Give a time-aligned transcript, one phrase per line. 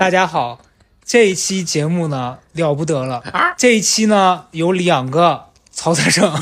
[0.00, 0.58] 大家好，
[1.04, 3.22] 这一期节目呢了不得了，
[3.58, 6.32] 这一期呢有两个曹泽胜，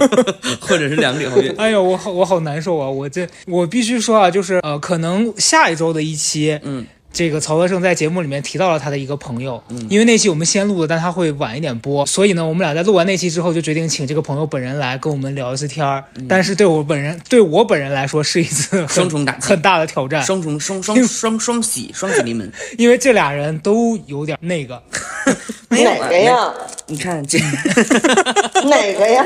[0.62, 1.54] 或者是两个李红运。
[1.60, 2.88] 哎呦，我好我好难受啊！
[2.88, 16.02] 我这我必须说啊，就是呃，可能下一周的一期，嗯，这个曹德胜在节目里面提到了他的一个朋友，嗯，因为那期我们先录的，但他会晚一点播，所以呢，我们俩在录完那期之后就决定请这个朋友本人来跟我们聊一次天儿。
[16.28, 24.82] 但是对我本人对我本人来说是一次双重打击很大的挑战，双重双双双双喜双喜临门， 因为这俩人都有点那个。
[25.72, 26.52] 没有啊哪个呀？
[26.86, 27.38] 你看这
[28.68, 29.24] 哪个呀？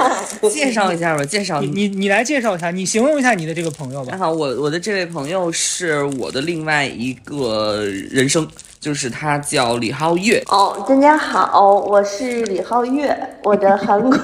[0.50, 4.12] 介绍一下吧，介绍你你你来介绍一下，你形容一下你的这个朋友吧。
[4.12, 8.46] 你好，我我的这位朋友是我的另外一个人生，
[8.78, 10.40] 就是他叫李浩月。
[10.46, 14.12] 哦，大家好，我是李浩月，我的韩国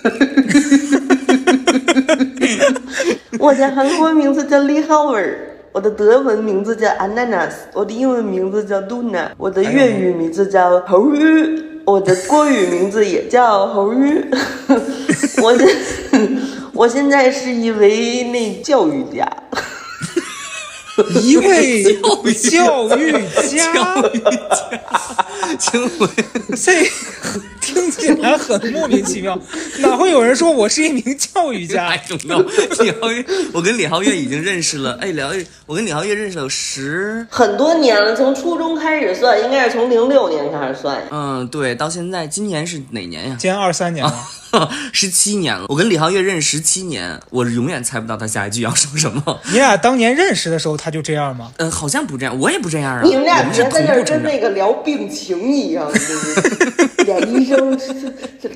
[3.38, 5.46] 我的韩国名字叫李浩尔。
[5.72, 14.24] 我的德文名字叫 Ananas，我的英文名字叫 Duna，我的粤语名字叫猴玉，我的国语名字也叫猴玉。
[15.40, 15.68] 我现
[16.74, 19.24] 我现在是一位那教育家。
[21.22, 21.84] 一位
[22.50, 23.12] 教育
[23.48, 24.02] 家，
[25.58, 26.10] 请问
[26.56, 26.84] 这
[27.60, 29.38] 听起来很莫名其妙，
[29.78, 32.44] 哪会有人说我是一名教育家 I？don't know，
[32.82, 35.30] 李浩月，我跟李浩月已经认识了，哎，聊
[35.66, 41.02] 我跟李浩月认识了有十，很多年了，从初中开始算，应该是从零六年开始算。
[41.10, 43.36] 嗯，对，到现在，今年是哪年呀？
[43.38, 44.12] 今年二三年了，
[44.92, 45.66] 十七年了。
[45.68, 49.40] 我跟李浩月认识十七年，我永远猜不到他下一句要说什么。
[49.52, 51.52] 你俩当年认识的时候他就这样吗？
[51.58, 53.02] 嗯，好像不这样，我也不这样啊。
[53.04, 54.40] 你们俩别在这儿跟那。
[54.40, 57.78] 个聊病情一样，就是 演医生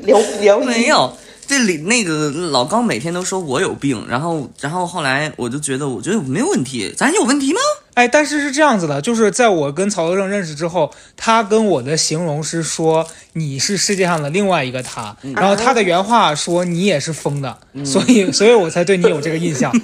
[0.04, 1.14] 聊聊没有，
[1.46, 7.60] 这里那个老高每天都说我有病，然后然后后来我就觉得，我觉得没有问题，咱有问题吗？
[7.94, 19.72] 哎，但是是这样子的，就是在我跟曹德正认识之后，他跟我的形容是说你是世界上的另外一个他，然后他的原话说你也是疯的，所以所以我才对你有这个印象。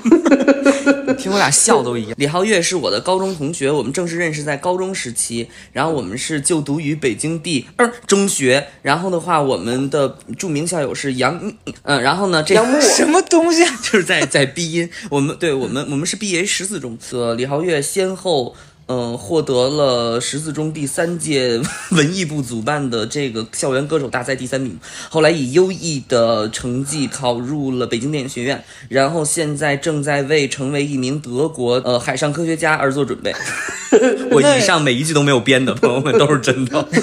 [1.18, 2.14] 听我俩笑都一样。
[2.16, 13.78] 李浩月是我的高中同学，我们正式认识在高中时期，然后我们是就读于北京第二中学，然后的话，我们的著名校友是杨，嗯，然后呢，这什么东西啊？
[13.82, 18.54] 就是在在逼音，我们对我们我们是毕业于十四中，呃，李浩月先先后。
[18.92, 21.60] 嗯，获得了十四中第三届
[21.92, 24.76] 文艺部主办的这个校园歌手大赛第三名，
[25.08, 33.32] 后来以优异的成绩考入了北京电影学院，然后现在正在为成为一名德国呃海上科学家而做准备。
[34.32, 36.84] 我以上每一句都没有编的，朋友们都是真的。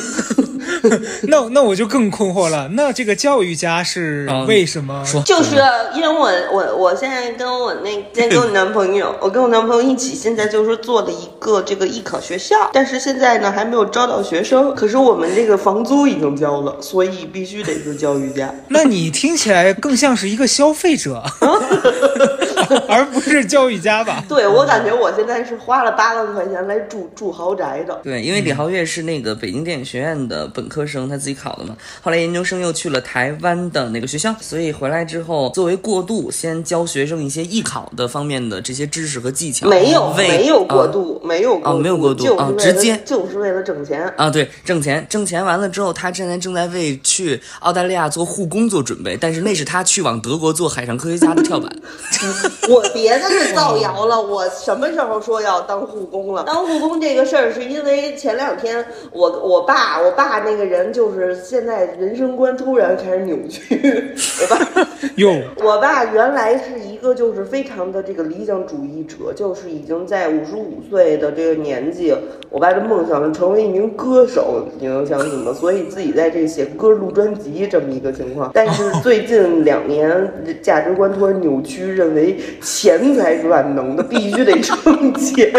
[1.24, 5.04] 那那我就更困惑了，那这个教育家是嗯为什么？
[5.06, 5.56] 说就是
[5.96, 18.54] 因为我我我现在跟我那现在跟我男朋友，我跟我男朋友一起，现在就是做的一个这个艺考学校，但是现在呢还没有招到学生，可是我们这个房租已经交了，所以必须得是教育家。
[18.70, 21.24] 那你听起来更像是一个消费者，
[22.88, 24.24] 而不是教育家吧？
[24.30, 28.00] 对我感觉我现在是花了八万块钱来住住豪宅的。
[28.04, 31.76] 对，因为李浩月是那个北京电影学院的本科生，他自己考的嘛。
[32.02, 39.68] 后来研究生又去了台湾的那个学校，所以回来之后作为过渡，先教学生一些艺考的方面的这些知识和技巧。
[39.68, 44.02] 没有为没有过啊渡，没有过渡，哦没有过渡就是、啊直接就是为了挣钱。
[44.18, 51.72] 啊，对，挣钱，挣钱完了之后，他现在正在为去澳大利亚做护工做准备，但是那是他去往德国做海上科学家的跳板。
[52.70, 56.44] 我别的是造谣了，我什么时候说要当护工了？
[56.44, 64.14] 当护工这个事儿，是因为前两天我我爸我爸那个人就是现在人生观突然开始扭曲。
[64.42, 65.32] 我爸哟，
[65.64, 72.14] 我爸原来是一个就是非常的这个理想主义者，就是已经在五十五岁的这个年纪，
[72.50, 75.54] 我爸的梦想是成为一名歌手，你能相信吗？
[75.54, 78.52] 所以自己在这写歌录专辑这么一个情况。
[78.54, 85.52] 但是最近两年价值观突然扭曲，认为钱才是万能的， 必须得挣钱，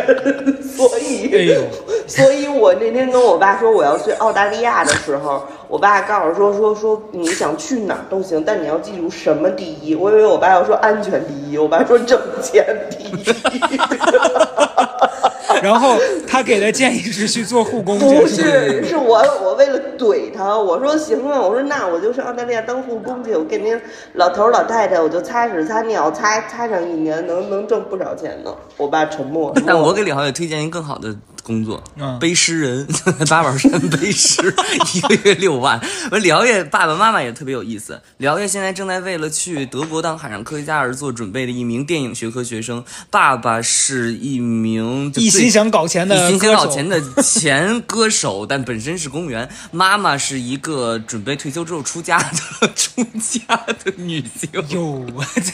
[0.77, 1.57] 所以哎，
[2.07, 9.95] 所以我那天跟我爸说我要去澳大利亚的时候，我爸告诉我说说说你想去哪儿都行，但你要记住什么第一。
[9.95, 13.35] 我以为我爸要说安全第一，我爸说挣钱第一。
[15.63, 15.97] 然后
[16.27, 23.81] 他给的建议是去做护工，不是是，我我为了怼他，我说行啊，我说那我就上澳大利亚当护工去，我给您
[24.15, 28.55] 老头儿老太太，我就擦屎擦尿，擦擦上一年，能能挣不少钱呢。
[28.77, 29.53] 我爸沉默。
[29.67, 31.15] 但我给李浩也推荐一个更好的
[31.49, 32.87] 工作，嗯背诗人，
[33.29, 34.55] 八宝山背诗，
[34.93, 35.81] 一个月六万。
[36.11, 37.99] 我，李浩月爸爸妈妈也特别有意思。
[38.19, 49.49] 李浩月现在正在为了去德国当海上科学家而做准备的一名电影学科学生，爸爸是一名一心想搞钱的一心想搞钱的前歌手，但本身是公务员。
[49.71, 54.51] 妈妈是一个准备退休之后出家的出家的女性。
[54.69, 55.03] 哟，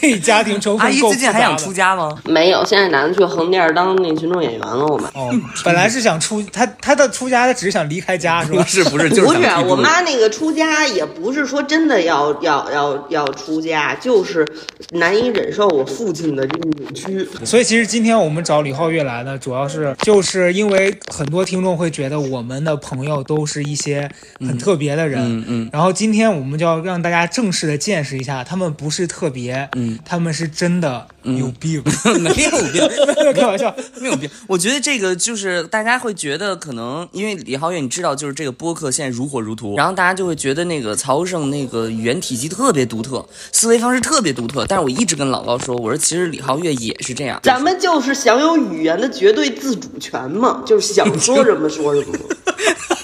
[0.01, 2.17] 这家庭成阿姨最近还想出家吗？
[2.25, 4.85] 没有，现在打算去横店当那群众演员了。
[4.85, 5.33] 我们哦，
[5.63, 8.65] 本来是想出他他的出家，他只是想离开家，是不吧？
[8.65, 14.47] 是不是，就是不是我妈那个出家，也不是说真的要要要要出家，就是
[14.91, 17.27] 难以忍受我父亲的这个扭曲。
[17.43, 24.09] 所以其实今天我们找李浩月来呢，主要是就是因为很多听众会觉得我们的朋友都是一些
[24.39, 31.83] 很特别的人，嗯嗯然后今天我们就要让大家正式的见识一下，他们不是特别，嗯，他们是真的有病，
[32.21, 32.85] 没有病。
[33.15, 44.65] 没有开玩笑，没有病，我觉得这个就是大家会觉得可能因为李浩月，你知道，就是这个播客现在如火如荼，然后大家就会觉得那个曹胜那个语言体系特别独特，思维方式特别独特。
[44.67, 52.17] 但是我一直跟老高说，我说其实李浩月也是这样，咱们就是享有语言的绝对自主权嘛，就是想说什么说什么。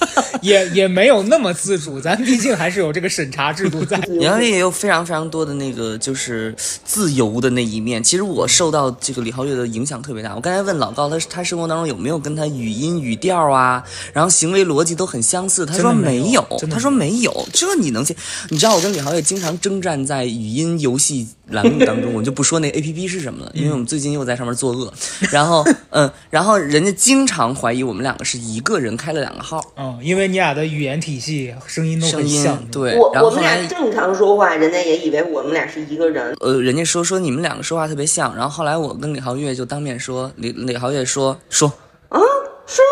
[0.41, 3.97] 也也没有那么自主，咱毕竟还是有这个审查制度在。
[4.09, 8.03] 李浩月也有非常非常多的那个就是自由的那一面。
[8.03, 10.35] 其实我受到这个李浩月的影响特别大。
[10.35, 13.83] 我刚才问老高，他他生活当中有没有跟他语音语调啊，
[14.13, 15.65] 然后行为逻辑都很相似？
[15.65, 18.15] 他说没有他说没有，这你能信？
[18.49, 24.91] 你知道我跟李浩月经常征战在语音游戏栏目当中，我就不说那 A P P 是什么了，因为我们最近又在上面作恶。
[25.31, 29.61] 然后嗯，然后人家经常怀疑我们两个是一个人开了两个号。
[29.77, 32.65] 嗯，因为你俩的语言体系、声音都很像。
[32.71, 36.35] 对，我我们然后后来俩正常说话，人家也以为我们俩是一个人。
[36.39, 41.67] 呃，人家说说你们两个说话特别像，然后后来我跟李浩月就当面说，李李浩月说说
[42.09, 42.19] 啊，
[42.65, 42.87] 是吗？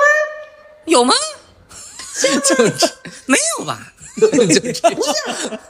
[0.85, 1.13] 有吗？
[2.19, 2.63] 就是
[3.27, 3.93] 没有吧？
[4.27, 4.97] 就是这样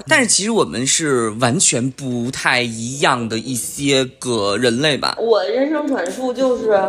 [0.08, 5.16] 但是其实我们是完全不太一样的一些个人类吧。
[5.20, 6.80] 我人生阐述就是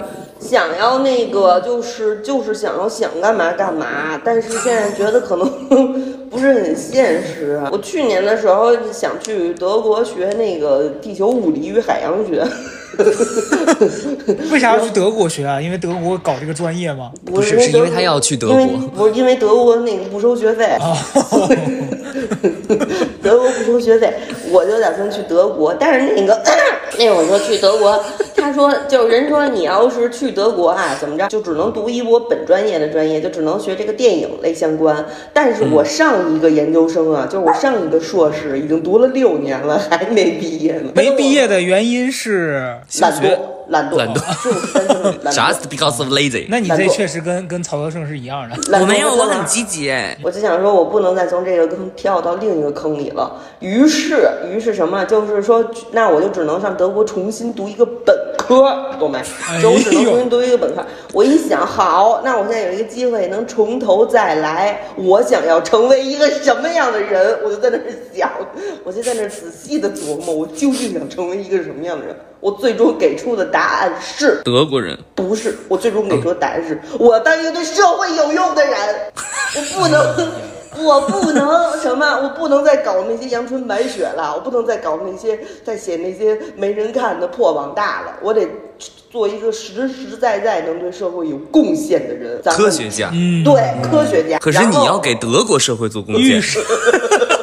[0.40, 7.60] 想要那个，就是就是想要想干嘛干嘛，但是现在觉得可能不是很现实。
[7.70, 12.46] 我去年的时候想去德国学那个地球物理与海洋学，
[14.50, 15.60] 为啥要去德国学啊？
[15.60, 17.10] 因为德国搞这个专业吗？
[17.24, 18.66] 不是是因为他要去德国
[18.96, 20.68] 不是因为德国那个不收学费，
[23.22, 24.12] 德国不收学费，
[24.50, 25.74] 我就打算去德国。
[25.74, 26.42] 但是那个
[26.98, 27.92] 那会儿说去德国，
[28.40, 35.04] 他说就是人说你要是去德国啊，怎么着就只能读一我本专业的专业，就只能学这个电影类相关。
[35.32, 40.90] 但是我上一个研究生啊， 就是我上一个硕士已经读了六年了，还没毕业呢。
[40.94, 43.38] 没毕业的原因是，懒惰，
[43.70, 46.46] 懒惰，懒惰就是单纯懒惰 Just because of lazy。
[46.48, 48.56] 那你这确实跟跟曹德胜是一样的。
[48.70, 50.16] 懒惰我没有，我很积极哎。
[50.22, 53.40] 我就想说，我不能再从这个坑跳到另一个坑里了。
[53.60, 55.04] 于是，于是什么？
[55.04, 59.18] 就是说，那我就只能上德国重新读一个本科，懂没？
[59.48, 60.84] 哎就我只能重新读一个本科。
[61.12, 64.80] 我一想，好，那我现在有一个机会能从头再来。
[64.96, 67.38] 我想要成为一个什么样的人？
[67.44, 67.82] 我就在那儿
[68.12, 68.30] 想，
[68.82, 72.16] 我就在那儿仔细的琢磨，我究竟想成为一个什么样的人？
[72.40, 74.40] 我最终给出的答案是。
[74.44, 78.74] 德国人，不是，我最终给出的答案是，我要当一个对社会有用的人，
[79.56, 80.28] 我不能，
[80.84, 88.46] 我不能什么，我不能再搞那些阳春白雪了，我不能再搞那些再写那些没人看的破网大了，我得
[89.10, 93.10] 做一个实实在在能对社会有贡献的人，咱们科学家。
[93.12, 94.38] 嗯，对科学家。
[94.38, 96.40] 可是你要给德国社会做贡献，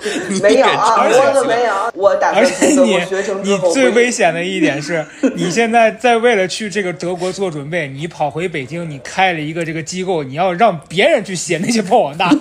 [0.42, 12.30] 没有啊，我可没有，我打而且算从德国你学成之你最危险的一点是， 你现在在为了去这个德国做准备，你跑回北京，你开了一个这个机构，你要让别人去写那些破网大。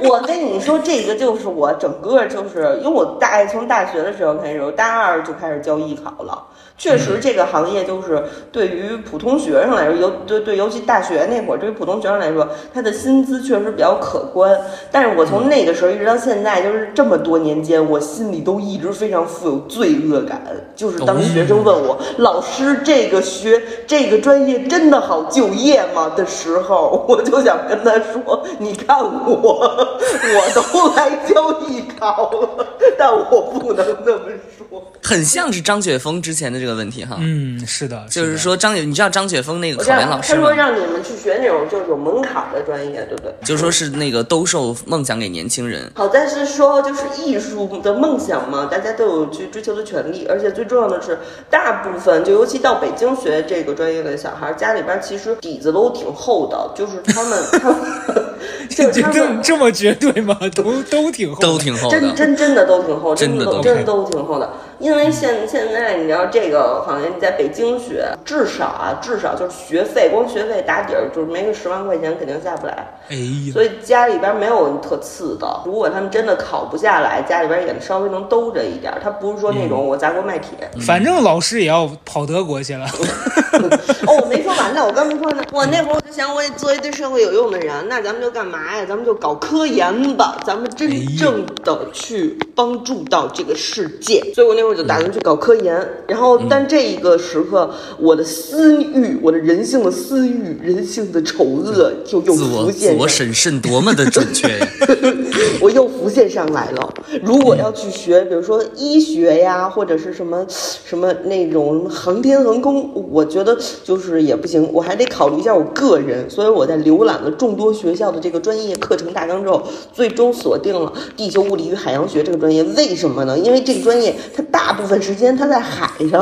[0.00, 6.44] 我跟你说，这个就是我整个就是，因为我大概从大学的时候开始，我大二就开始教艺考了。
[6.76, 14.56] 确实，这个行业就是对于普通学生来说，尤对对，尤其大学那会儿，对于普通学生来说，他的薪资确实比较可观。
[14.92, 20.40] 但是我从那个时候一直到现在，就是这么多年间，我心里都一直非常富有罪恶感。
[20.76, 29.87] 就是当学生问我、老师这个学这个专业真的好就业吗的时候，我就想跟他说：你看我，
[30.34, 32.66] 我都来教艺考了，
[32.98, 34.24] 但我不能这么
[34.56, 34.92] 说。
[35.02, 37.16] 很像是张雪峰之前的这个问题哈。
[37.20, 40.52] 嗯，是的，就是说张雪，你知道张雪峰那个考研老师吗他说？
[40.52, 43.32] 让你们去学那种就是有门槛的专业，对不对？
[43.44, 45.90] 就说是那个兜售梦想给年轻人。
[45.94, 51.18] 好在是说，就是艺术的梦想嘛，大家都有去追求的权利，而且最重要的是，
[51.48, 57.80] 大部分就尤其到北京学这个专业的小孩，家里边其实底子都挺厚的，就是他们，他们
[58.68, 59.12] 就他们。
[59.42, 60.36] 这这么绝对吗？
[60.54, 64.50] 都都挺厚的，都挺厚真的，真真的都挺厚，真的都的都真的都挺厚的。
[64.78, 72.72] 因为现现在你知道这个行业，你在北京学，至少啊，至少就是学费，光学费打底儿就是没个十万块钱，肯定下不来。
[73.10, 75.62] 哎呀，所以家里边没有特次的。
[75.64, 79.00] 如果他们真的考不下来，家里边也稍微能兜着一点儿。
[79.02, 80.70] 他不是说那种我砸锅卖铁。
[80.80, 82.86] 反正老师也要跑德国去了。
[84.06, 85.42] 哦，我没说完呢，我刚没说呢。
[85.50, 88.84] 我那会儿我就想，我也做一对社会有用的人，那咱们就干嘛呀？
[88.86, 94.22] 咱们就搞科研吧，咱们真正的去帮助到这个世界。
[94.34, 95.74] 所以我那会儿就打算去搞科研。
[96.06, 102.98] 然后，但这一个时刻，我的私欲，我的人性的私欲，人性的丑恶就又浮现上。
[102.98, 104.68] 我审慎多么的准确呀！
[105.60, 106.94] 我又浮现上来了。
[107.22, 116.28] 如果要去学，比如说医学呀，或者是什么什么那种什么航天航空，我觉得就是也不行，我还得考虑一下我个人。
[116.28, 122.62] 所以我在浏览了众多学校的这个专业课程大纲之后，最终锁定了地球物理与海洋学这个专业。
[122.62, 123.38] 为什么呢？
[123.38, 126.20] 因为这个专业它大大部分时间他在海上，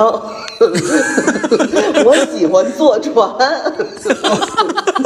[2.04, 3.34] 我喜欢坐船。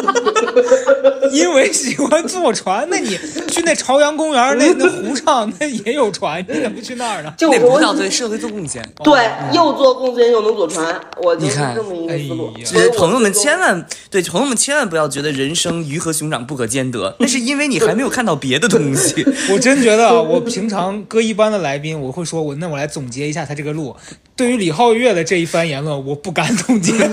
[1.33, 3.17] 因为喜欢坐船，那你
[3.49, 7.33] 去那朝阳公园那 那湖上那也有船，你怎么不去那儿呢？
[7.37, 8.83] 就那不叫对社会做贡献。
[9.05, 12.61] 对，又做贡献又能坐船，我就是你看这么一个思路哎。
[12.61, 19.25] 呀朋友们千万对朋友们千万不要觉得人生鱼和熊掌不可兼得， 那是因为你还没有看到别的东西。
[19.53, 23.95] 我真觉得啊，我平常搁一般的来宾，我会说我那我来总结一下他这个路。
[24.37, 26.93] 对于李皓月的这一番言论，我不敢总结。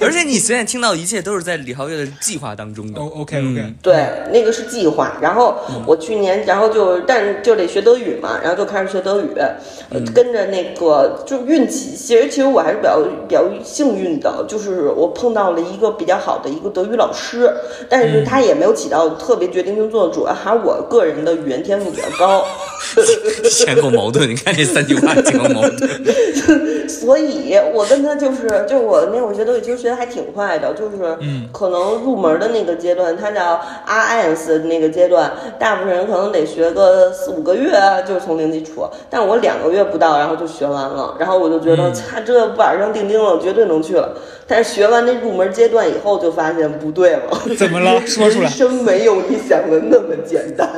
[0.00, 3.00] 而且你现在听到一切都是在李皓月的计划当中的。
[3.00, 5.16] 哦，OK OK，对，那个是计划。
[5.22, 17.50] 然后我去年，然后就但就得学德语嘛，然后就开始学德语，呃，跟着那个就运气，其实其实我还是比较比较幸运的，就是我碰到了一个比较好的一个德语老师，
[17.88, 22.44] 但是他也没有起到特别决定性作用，主要还是我个人的语言天赋比较高。
[23.50, 26.88] 前后矛盾，你看这三句话前后矛盾。
[26.88, 31.16] 所以我跟他就是，就我那会儿学德语其实学的还挺快的，就是，
[31.52, 37.72] 可能入门的那个阶段，他叫 RS 那个阶段，大部分人可能得学个四五个月，
[38.06, 44.16] 就是从零基础，但我两个月不到，然后就学完了，然后我就觉得，擦，这板上钉钉了，我绝对能去了。
[44.46, 47.22] 但是学完那入门阶段以后，就发现不对了。
[47.56, 48.00] 怎么了？
[48.06, 48.50] 说出来人。
[48.50, 50.68] 生没有你想的那么简单，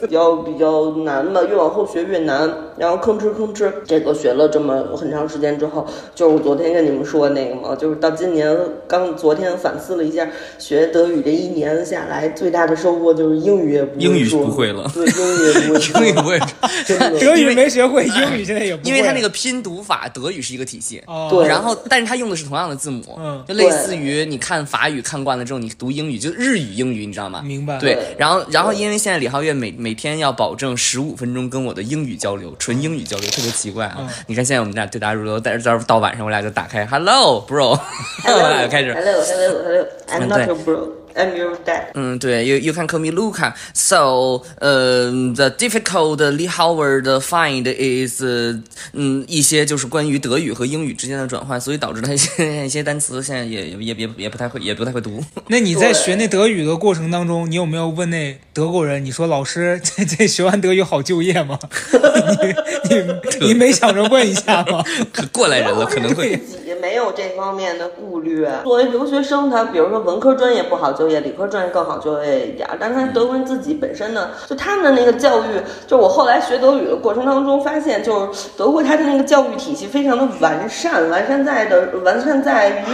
[0.00, 8.56] 比较比较难吧，越往后学越难，然后吭哧吭哧，这个学了这么很长时间之后，就是我昨天跟你们说那个嘛，就是到今年
[8.88, 16.38] 刚昨天反思了一下，学德语这一年下来，最大的收获就是英语也不会英语说不会了对，英语也不会说，英语不会，
[17.20, 18.88] 德语没学会，英语现在也不会。
[18.88, 21.02] 因为它那个拼读法，德语是一个体系。
[21.06, 27.42] 哦，对然后，但是它用的是同样的字母，嗯就类似于你看法语看惯了之后，你读英语就日语英语，你知道吗？
[27.44, 33.96] 明白对对，然后，然后因为现在李浩月每每天要保证十五分钟跟我的英语交流，纯英语交流，特别奇怪啊。
[34.00, 37.78] 嗯你看现在我们俩对答如流，但是到到晚上我俩就打开 Hello bro，
[38.26, 39.86] 我俩就开始 Hello, hello, hello.
[40.08, 40.88] I'm 嗯 not 对 your bro.
[41.14, 41.84] I'm your dad.
[41.94, 43.52] 嗯，对，you you can call me Luca.
[43.72, 48.20] So, 呃、the difficult Lee Howard find is，
[48.92, 55.22] 嗯，一些就是关于德语和英语之间的转换，所以导致他一些 一些单词现在也也也也也不太会，也不太会读。
[55.48, 59.04] 那你在学那德语的过程当中，你有没有问那德国人？
[59.04, 61.58] 你说老师， 这这学完德语好就业吗？
[62.90, 62.96] 你
[63.40, 64.82] 你你没想着问一下吗？
[65.12, 66.40] 可过来人了，可能会。
[66.94, 68.46] 没有这方面的顾虑。
[68.62, 72.68] 作为留学生，他比如说文科专业不好就业，理科专业更好就业一点。
[72.78, 82.84] 但他德国人自己本身呢，就他们的那个教育，就我后来学德语的过程当中发现，就是德国他的那个教育体系非常的完善，完善在的完善在于，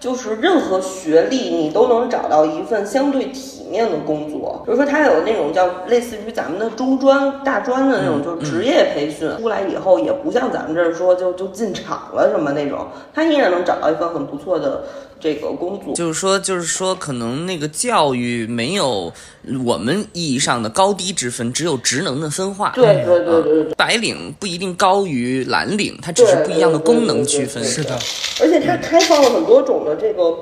[0.00, 4.62] 就是任何学历你都能找到一份相对体面的工作。
[4.64, 14.84] 比如说，他有那种叫类似于咱们的中专、大专的那种，就是职业培训，出来以后也不像咱们这儿说就就进厂了什么那种，他依然能找到一份很不错的
[15.20, 15.94] 这个工作。
[15.94, 19.12] 就是说，就是说，可能那个教育没有
[19.64, 22.72] 我们意义上的高低之分，只有职能的分化。
[22.74, 27.62] 对对对对对对，白领不一定高于蓝领，它只是不一样的功能区分。
[27.64, 27.98] 是的，
[28.40, 30.38] 而且它开放了很多种的这个。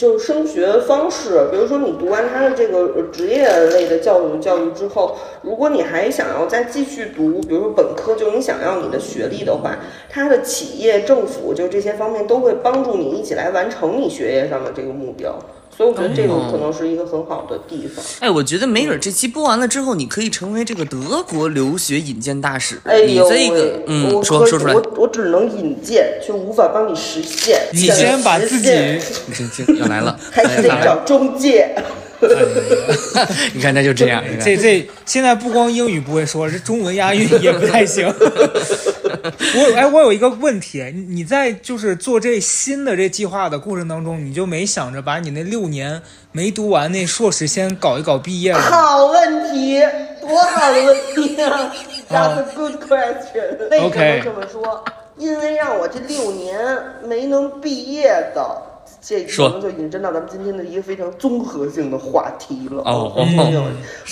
[0.00, 9.76] 就是升学方式，比如说你读完他的这个职业类的教育教育之后，如果你还想要再继续读，比如说本科，就是你想要你的学历的话，
[10.08, 15.38] 他的企业、政府就这些方面都会帮助你一起来完成你学业上的这个目标。
[15.80, 18.04] 所以我觉得这个可能是一个很好的地方。
[18.18, 22.78] 哎，我觉得没准这期播完了之后，你可以成为这个德国留学引荐大使。
[22.84, 24.74] 哎呦你这个喂，嗯，说说出来。
[24.74, 27.62] 我我只能引荐，却无法帮你实现。
[27.72, 28.68] 你先把自己
[29.78, 31.74] 要来了， 还是得找中介。
[33.54, 38.06] 你看他就这样，你看这这现在不光英语不会说，这中文押韵也不太行。
[39.56, 46.00] 我哎，我有一个问题，你你在就是做这新的这计划的过程当中，你就没想着把你那六年
[46.32, 48.60] 没读完那硕士先搞一搞毕业吗？
[48.60, 49.80] 好问题，
[50.20, 51.70] 多好的问题啊！
[52.10, 53.68] That's a good question。
[53.70, 54.84] 为什么这么说？
[55.16, 56.58] 因为让我这六年
[57.04, 58.62] 没能毕业的，
[59.00, 62.82] 这可能就引申到咱们今天的一个非常综合性的话题了。
[62.84, 63.12] 哦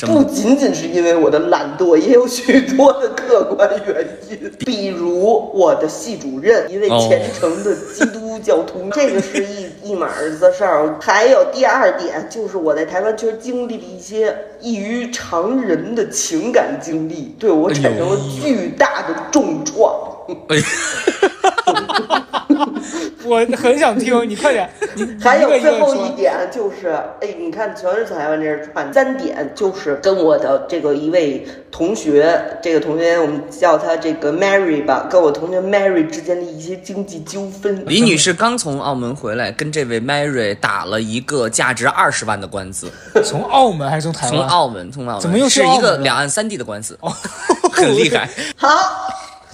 [0.06, 10.96] 不仅仅是因为我的懒惰，也有许多的客观原因，比如我的系主任，一位哦虔诚的基督教徒，这个是一一码子事儿。
[11.00, 19.92] 还有第二点，就是我在台湾确实经历了一些异于常人的情感经历，对我产生了巨大的重创。
[19.92, 20.17] 哎，
[23.24, 24.68] 我很想听，你快点。
[25.20, 26.08] 还有最后一。
[26.18, 26.88] 点就是，
[27.20, 28.92] 哎，你看全是台湾这是串。
[28.92, 37.84] 三点就是跟我的这个一位同学，这个同学我们叫他这个 Mary 吧，跟我同学 Mary 之间的一些经济纠纷。
[37.86, 42.90] 李女士刚从澳门回来，跟这位 Mary 打了一个价值二十万的官司，
[43.22, 44.38] 从澳门还是从台湾？
[44.38, 46.98] 从澳门，从澳门，怎么又是是一个两岸三地的官司？
[47.70, 48.28] 很厉害。
[48.56, 48.66] 好，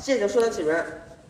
[0.04, 0.84] 这就说到系主任，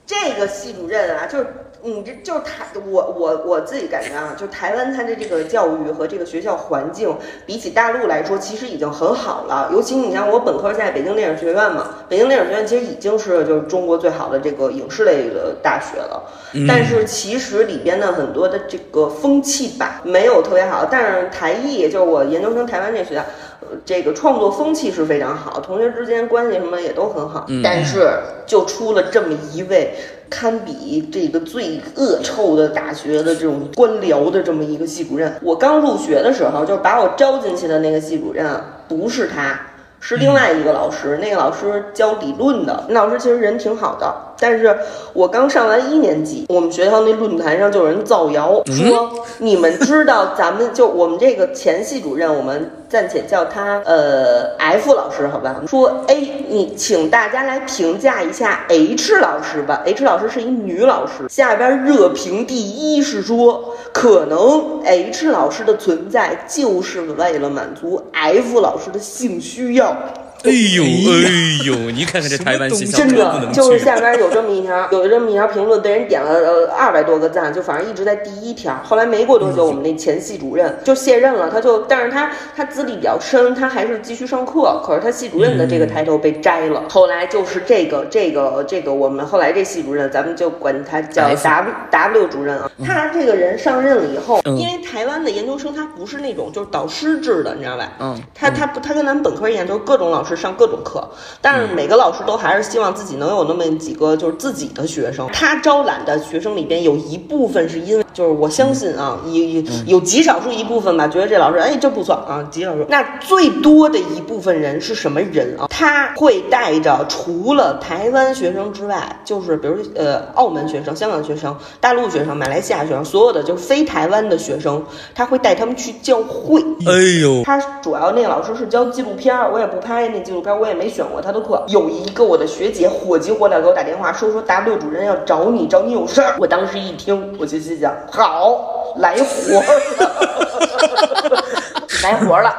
[0.04, 1.47] 这个系主任啊，就是
[1.85, 7.16] 你这就是台我我我自己感觉啊，就台湾它的这个教育和这个学校环境，
[7.47, 9.71] 比起大陆来说，其实已经很好了。
[9.73, 16.21] 尤其你像我本科在北京电影学院嘛，北京电影学院其实已经是就是中国最好的这个影视类的大学了。
[16.66, 20.85] 但是其实里边的很多的这个风气吧，没有特别好。
[20.90, 23.53] 但是台艺就是我研究生台湾这学校，呃
[23.85, 27.47] 这个创作风气是非常好，同学之间关系什么也都很好。
[27.62, 28.11] 但是
[28.47, 29.95] 就出了这么一位
[30.31, 35.33] 堪比这个最恶臭的大学的这种官僚的这么一个系主任。
[35.43, 38.47] 我刚入学的时候，就是把我招进去的那个系主任，
[38.88, 39.61] 不是他。
[40.06, 44.76] 是另外一个老师，那个老师教理论的，那老师其实人挺好的，但是
[45.14, 55.62] 我刚上完一年级，我们学校那论坛上就有人造谣说，你们知道咱们就我们这个前系主任，我们暂且叫他呃 F 老师，好吧？
[55.66, 69.93] 说 A，你请大家来评价一下 H 老师吧，H 老师是一女老师，下边热评第一是说，可能 H 老师的存在就是为了满足 F 老师的性需要。
[69.94, 73.78] out 哎呦哎呦，你看看这台湾学校真真不能的就是。
[73.78, 78.78] 下边有这么一条，有这么一条评论被人点了呃二百多个赞，就反正一直在第一条。
[78.83, 86.85] 后来没过多久，我们那前系主任就卸任了，他就，但是他他资历比较深，他还是继续上课，可是他系主任的这个抬头被摘了。
[86.88, 92.70] 后来就是这个这个这个，我们后来这系主任，咱们就管他叫 W W 主任啊。
[92.85, 97.92] 他这个人上任了以后，嗯因为台湾的研究生他不是那种就是导师制的，你知道吧？
[98.00, 101.09] 嗯他他不他跟咱们本科一样，就是各种老师上各种课，
[101.40, 105.29] 但是每个老师都还是希望自己能有那么几个就是自己的学生。
[105.33, 112.87] 他招揽的学生里边有一部分是因为，就是我相信啊，有有有极少数一部分吧，觉得这老师哎真不错啊，极少数。
[112.88, 115.66] 那最多的一部分人是什么人啊？
[115.68, 124.83] 他会带着除了台湾学生之外，就是比如呃澳门学生、香港学生、大陆学生、马来西亚学生，所有的就是非台湾的学生，
[125.14, 126.62] 他会带他们去教会。
[126.87, 131.64] 哎呦，他主要那个老师是教纪录片儿，我也不拍那纪录片儿，我也没选过他的课。
[131.68, 136.37] 有一个我的学姐火急火燎给我打电话，说说 W 主任要找你，找你有事儿。
[136.38, 139.64] 我当时一听，我就心想，好，来活儿
[139.99, 141.40] 了，
[142.03, 142.55] 来活了。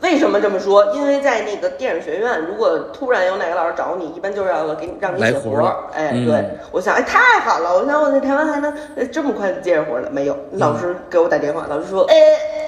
[0.00, 0.84] 为什么这么说？
[0.96, 5.76] 因为在那个电影学院，如果突然有哪个老师找你，一般就是要给你让你写活儿。
[5.94, 7.72] 哎，嗯对，我想，哎，太好了！
[7.72, 10.36] 我想我在台湾还能呃这么快接着活儿了，没有。
[10.54, 12.16] 老师给我打电话，老师说，哎，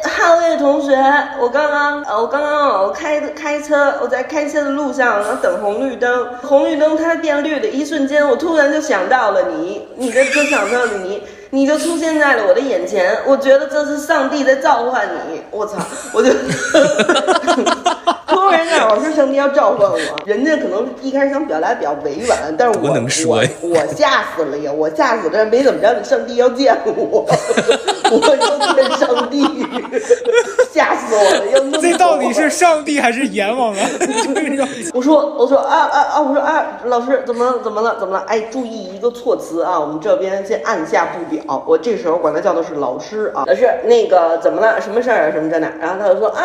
[0.09, 0.97] 哈维同学，
[1.41, 11.21] 我刚刚呃，我刚刚我开开车，我在开车的路上，然后等红绿灯，红绿灯它变绿的一瞬间，我突然就想到了你，你的就想到了你。
[11.55, 15.41] 你就出现在了我的眼前，我觉得这是上帝在召唤你。
[15.53, 15.77] 我操！
[16.13, 16.29] 我就
[18.27, 24.73] 突然间，我说上帝要召唤我，人家可能一开始想表达比较委婉，但是我多能说我呀我吓死了呀！
[24.73, 27.25] 我吓死了，没怎么着，上帝要见我，
[28.11, 29.41] 我要见上帝，
[30.75, 31.47] 吓死我了！
[31.53, 33.89] 要弄这到底是上帝还是阎王啊？
[34.93, 36.21] 我说我说啊啊啊！
[36.21, 37.61] 我说啊，老师怎么了？
[37.63, 37.97] 怎么了？
[38.01, 38.25] 怎么了？
[38.27, 39.79] 哎，注意一个措辞啊！
[39.79, 41.63] 我们这边先按下不表。
[41.65, 44.81] 我这时候管他叫的是老师啊，老师那个怎么了？
[44.81, 45.31] 什么事儿啊？
[45.33, 45.73] 什么在哪？
[45.81, 46.43] 然后他就说啊，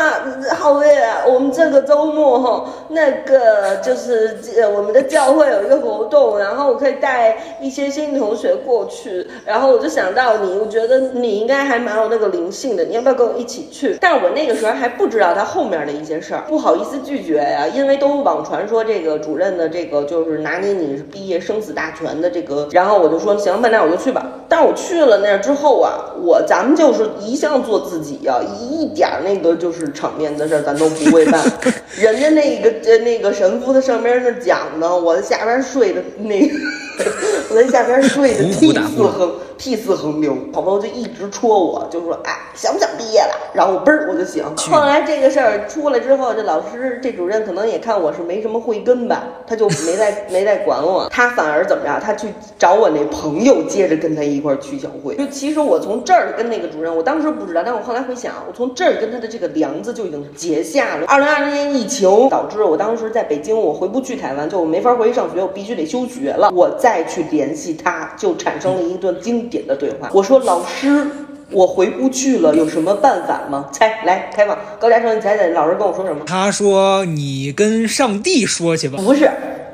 [0.56, 13.98] 浩威啊，我们这个周末哈，那个就是呃我们的教会有一个活动，然后我可以带一些新同学过去，然后我就想到你，我觉得你应该还蛮有那个灵性的，你要不要跟我一起去？
[14.00, 24.26] 但是我那个时候还不知道他后面的一些事儿，不好意思拒绝呀、因为都网传说这个主任的这个就是拿捏你毕业生死大权的这个，然后我就说行吧，那我就去吧。
[24.48, 31.40] 但我去了那儿之后啊，我咱们就是一向做自己呀、一点儿那个就是场面的事儿咱都不会办。
[31.98, 36.56] 人家那个呃那个神父在上边那讲呢，我在下边睡的那个，
[37.50, 43.36] 我在下边睡的呼屁呼打呼似横屁四横流，好朋友就一直戳我，就说哎想不想毕业了？
[43.54, 44.44] 然后我嘣儿我就醒。
[44.56, 52.00] 后来这个事儿出来之后，这老师这主任可能也看我是没什么慧根吧，他就没再没再管我，他反而怎么着？
[52.00, 55.16] 他去找我那朋友，接着跟他一块儿去小会。
[55.16, 61.06] 就其实我从这儿跟那个主任，我当时不知道，但我后来回想，我从这儿跟他的这个梁子就已经结下了。
[61.08, 66.50] 二零二零年疫情导致我当时在北京，我回不去台湾，就我没法回去上学，我必须得休学了。
[66.56, 70.10] 我再去联系他，就产生了一段经典的对话。
[70.12, 71.06] 我说老师。
[71.52, 73.69] 我回不去了，有什么办法吗？
[73.71, 76.23] 猜，来开放，高嘉诚，你猜猜，老师跟我说什么？
[76.28, 78.99] 他说你跟上帝说去吧。
[79.04, 79.28] 不是，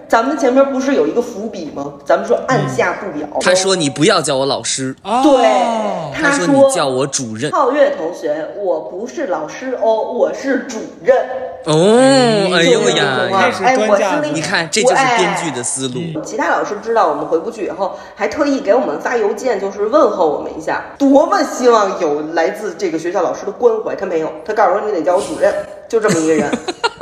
[0.07, 1.95] 咱们前面不是有一个伏笔吗？
[2.05, 3.27] 咱们说按下不表。
[3.41, 5.43] 他说你不要叫我老师，哦对，
[6.17, 7.51] 他说说你叫我主任。
[7.51, 11.13] 皓月同学，我不是老师哦，我是主任。
[11.65, 15.99] 哦，哎呦就是这种呀话开始哎，我端架子是那个你看，这就是编剧的思路。
[16.23, 23.95] 其他老师知道我们回不去以后，还特意给我们发邮件，就是问候我们一下，多么希望有来自这个学校老师的关怀。
[23.95, 25.53] 他没有，他告诉我你得叫我主任，
[25.87, 26.49] 就这么一个人。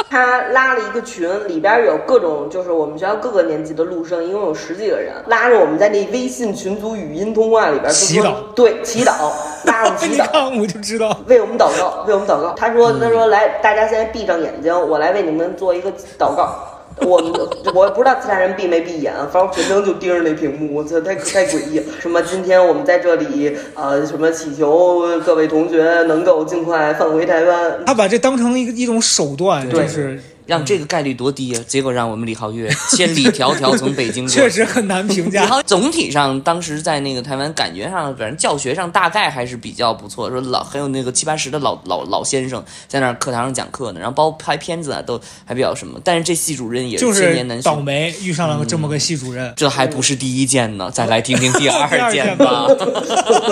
[0.09, 9.31] 他拉了一个群，里边有各种就是我们学校各个年级的录生，一共有十几个人，拉着我们在那微信群组语音通话里边就说祈祷对祈祷，
[9.65, 10.31] 拉着我们 祈你祷。
[10.31, 12.53] 看我就知道，为我们祷告，为我们祷告。
[12.55, 16.72] 他说：“他说来，大家现在闭上眼睛，我来为你们做一个祷告。
[17.01, 17.31] 我们
[17.73, 21.85] 我不知道其他人闭没闭眼，反正全程就盯着那屏幕，我操，太太诡异了。
[21.99, 27.85] 什么今天我们在这里，呃，什么祈求各位同学能够尽快返回台湾。
[27.85, 31.63] 他把这当成一个一种手段，对就是让这个概率多低啊！
[31.67, 35.41] 结果让我们李浩月 千里迢迢从北京过确实很难评价。
[35.41, 40.29] 然后总体上，当时在那个台湾，感觉上，反正教学上大概还是比较不错。
[40.29, 45.99] 说老很有那个七八十的老老老先生在那儿课堂上讲课呢，然后包括拍片子啊，都还比较什么。
[46.03, 49.53] 但是这系主任也就是千年难倒，霉遇上了这么个系主任。
[49.55, 52.67] 这还不是第一件呢，再来听听第二件件吧。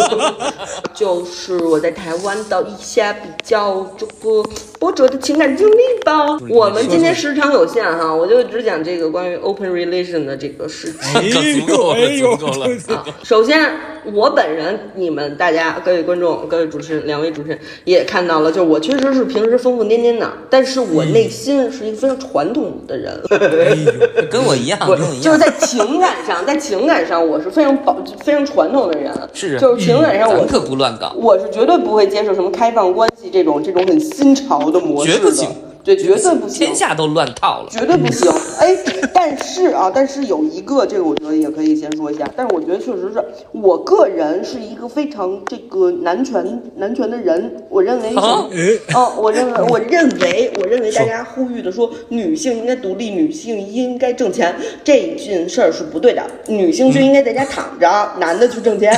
[0.94, 4.44] 就是我在台湾的一些比较这个
[4.80, 6.38] 波折的情感经历吧。
[6.50, 11.00] 我们今天时长有限哈，我就只讲这个关于 open relation 的这个事情。
[11.14, 12.68] 哎可足够了呦，哎呦，足够了。
[12.88, 13.70] 这啊，首先
[14.14, 23.20] 我本人，你们大家各位观众、各位主持人、两位主持人也看到了，就是我确实是平时疯疯癫癫的，但是我内心是一个非常传统的人。
[23.30, 25.24] 哎呦，跟我一样，不跟我一样。
[25.24, 35.50] 就是在情感上，在情感上我是非常保非常传统的人，是就是情感上我咱可不乱搞，我是绝对不会接受什么开放关系这种这种很新潮的模式的，绝不行
[35.84, 36.76] 对，绝对不行天。
[36.76, 37.70] 下都乱套了。
[37.70, 38.76] 绝对不行，哎，
[39.14, 42.30] 但是啊，但是有一个，这个我觉得也可以先说一下。
[42.36, 58.92] 但是我觉得确实是我个人是一个非常这个男权男权的人，我认为哦，我认为我认为我认为大家呼吁的说女性应该独立，女性应该挣钱，这件事儿是不对的，女性就应该在家躺着，男的去挣钱。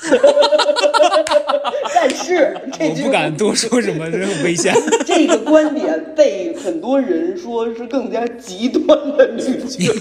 [1.94, 4.74] 但是 这句我不敢多说什么，这很危险。
[5.06, 9.94] 这个观点被很多人说是更加极端的女权。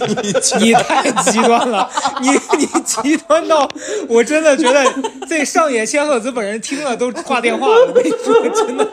[0.60, 1.90] 你太极端了，
[2.22, 3.68] 你你极端到
[4.08, 4.86] 我真的觉得
[5.28, 7.88] 这上野千鹤子本人听了都挂电话了。
[7.88, 8.88] 我跟你说，真的，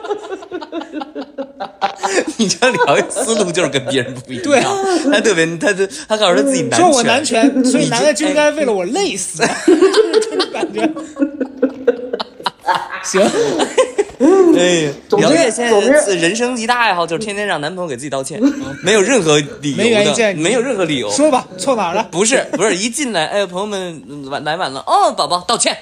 [2.37, 4.45] 你这聊思路就是跟别人不一样。
[4.45, 4.73] 对啊
[5.13, 10.89] 他特别，他就他告诉他自己男说我男权，所以男的就应该为了我累死，就是这种感觉。
[13.07, 13.23] 行，
[14.59, 18.41] 哎，总之姚月现总之在人生一大爱好就是天天让男朋友给自己道歉，
[18.83, 21.11] 没有任何理由没原因的，没有任何理由。
[21.11, 22.09] 说吧，错哪儿了？
[22.11, 25.77] 不是不是，一进来，哎，朋友们嗯晚来晚了，哦，宝宝道歉，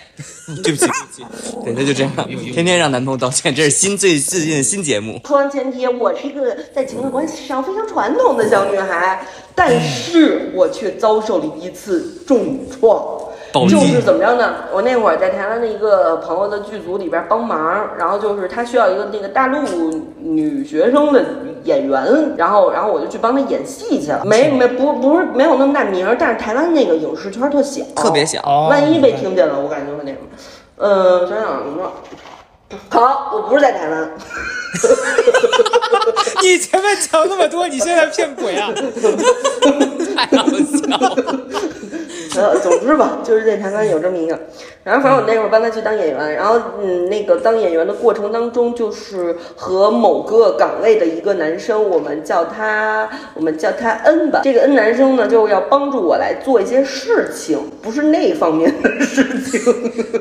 [0.63, 1.25] 对不起对不起，
[1.65, 2.13] 对，那就这样，
[2.53, 5.21] 天天让男朋友道歉，这是新最最近的新节目。
[5.27, 13.21] 说完前提，我是一个在情感关系上非常传统的小女孩，但是我却遭受了一次重创。
[13.55, 14.53] 暴就是怎么着呢？
[14.73, 19.59] 我那会儿在台湾的一个朋友的剧组里边帮忙，然后就是他需要一个那个大陆
[20.19, 21.25] 女学生的
[21.63, 24.25] 演员，然后然后我就去帮他演戏去了。
[24.25, 30.27] 没没不不是没有那么大名儿，但是台湾那个影视圈特小，特别小哦万一被听见了，我感觉会那什么。
[30.77, 31.93] 嗯，想想什么？
[32.89, 34.11] 好，我不是在台湾。
[36.43, 38.73] 你前面讲那么多，你现在骗鬼啊？
[40.17, 41.17] 太好笑了，
[42.37, 44.39] 呃，总之吧，就是在台湾有这么一个，
[44.83, 59.61] 然后反正我那会儿帮他去当演员，然后嗯，那个当演员的过程当中，就是和某个岗位的一个男生，我们叫他我们叫他恩吧，这个恩男生呢，就要帮助我来做一些事情，不是那方面的事情，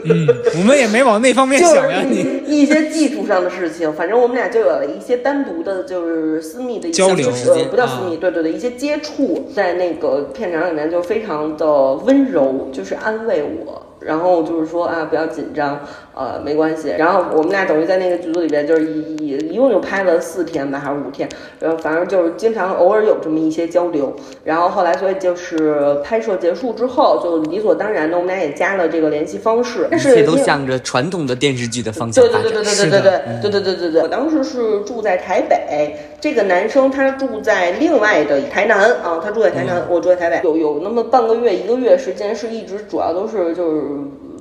[0.06, 0.28] 嗯，
[0.60, 2.43] 我们也没往那方面就是想呀，你。
[2.46, 13.82] 一些技术上的事情，反正我们俩就有了一些单独的，就是私密的一些交流呃，不叫私密，对对对，一些接触，在那个片场里面就非常的温柔，就是安慰我。
[14.06, 15.80] 然后就是说啊，不要紧张，
[16.13, 16.94] 呃，没关系。
[16.98, 21.28] 然后我们俩等于在那个剧组里边，就是一一一共就拍了四天吧，还是五天，
[21.60, 24.16] 然后反正就是经常偶尔有这么一些交流。
[24.44, 29.88] 然后后来，所以就是拍摄结束之后，就理所当然的，我们俩也加了这个联系方式。
[29.89, 32.42] 但一切都向着传统的电视剧的方向发展。
[32.42, 34.02] 对对对对对对对对对对对对对。
[34.02, 40.40] 我当时是住在台北，这个男生他住在另外的台南啊，他住在台南，我住在台北。
[40.42, 43.82] 有有那么半个月一个月时间是一直主要都是就是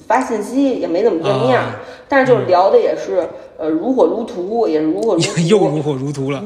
[0.06, 1.76] 发信息，也没怎么见面，啊
[2.08, 5.40] 但是就是聊的也是呃如火如荼，也是如火如荼。
[5.48, 6.44] 又如火如荼了，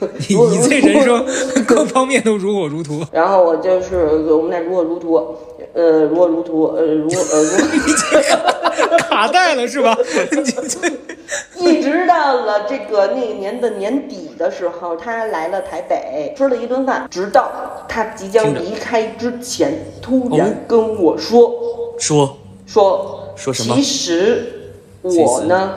[0.00, 1.24] 哎呦， 你你这人生
[1.66, 3.04] 各方面都如火如荼。
[3.12, 5.36] 然后我就是我们俩如火如荼，
[5.74, 9.00] 呃，如火如荼，呃，如呃如。
[9.08, 9.96] 卡带了是吧？
[11.58, 17.50] 一直到了这个那一年的年底的时候，他来了台北，吃了一顿饭，直到
[17.88, 21.52] 他即将离开之前，突然跟我说、
[21.98, 22.36] 说
[22.72, 25.72] 说说什么其实我呢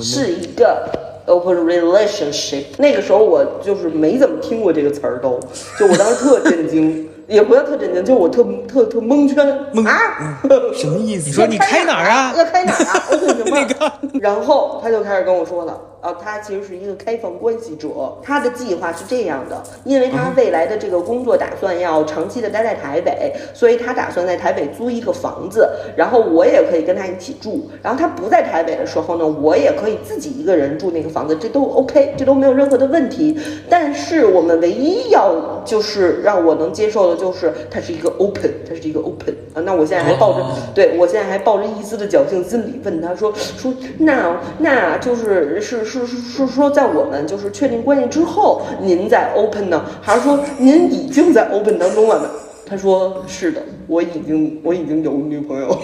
[0.00, 0.88] 是一个
[1.26, 2.64] open relationship。
[2.78, 5.38] 那个时候我就是没怎么听过这个词儿，都
[5.78, 7.06] 就我当时特震惊。
[7.30, 9.46] 也不要特震惊，就是我特特特蒙圈
[9.86, 10.40] 啊！
[10.74, 11.26] 什么意思？
[11.28, 12.34] 你说你 开哪儿啊？
[12.36, 13.04] 要开哪儿啊？
[13.12, 13.44] 我说什么？
[13.54, 17.88] 那个然后他就开始跟我说了，啊，他其实是一个开放关系者，
[18.22, 33.38] 他的计划是这样的，因为他未来的这个工作打算要长期的待在台北，所以他打算在台北租一个房子，然后我也可以跟他一起住，然后他不在台北的时候呢，我也可以自己一个人住那个房子，这都 OK，这都没有任何的问题。
[33.68, 40.46] 但是我们唯一要就是让我能接受的就是它是一个 open，它是一个 open 啊，那我现在还抱着。
[40.74, 52.30] 对我现在还抱着一丝的侥幸心理问他说说那那就是是是是是说在我们就是确定关系之后您在 open 呢，还是说您已经在 open 当中了呢？
[52.64, 55.76] 他说是的，我已经我已经有女朋友。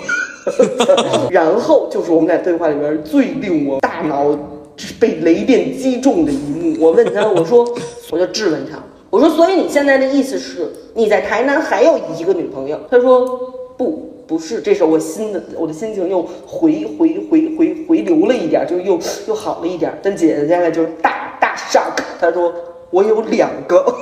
[1.33, 4.27] 然后就是我们俩对话里边最令我大脑
[5.01, 6.77] 被雷电击中的一幕。
[6.79, 7.67] 我问他，我说
[8.13, 8.79] 我就质问他，
[9.11, 12.79] 我说所以你现在的意思是你在台南还有一个女朋友？
[12.89, 13.27] 他说
[13.77, 14.13] 不。
[14.27, 19.97] 不是，这时候我心的我的心情又回回回回回流了一点，就又又好了一点。
[20.03, 22.53] 但姐姐现在就是大大 shock，他说
[22.97, 23.85] 我有两个。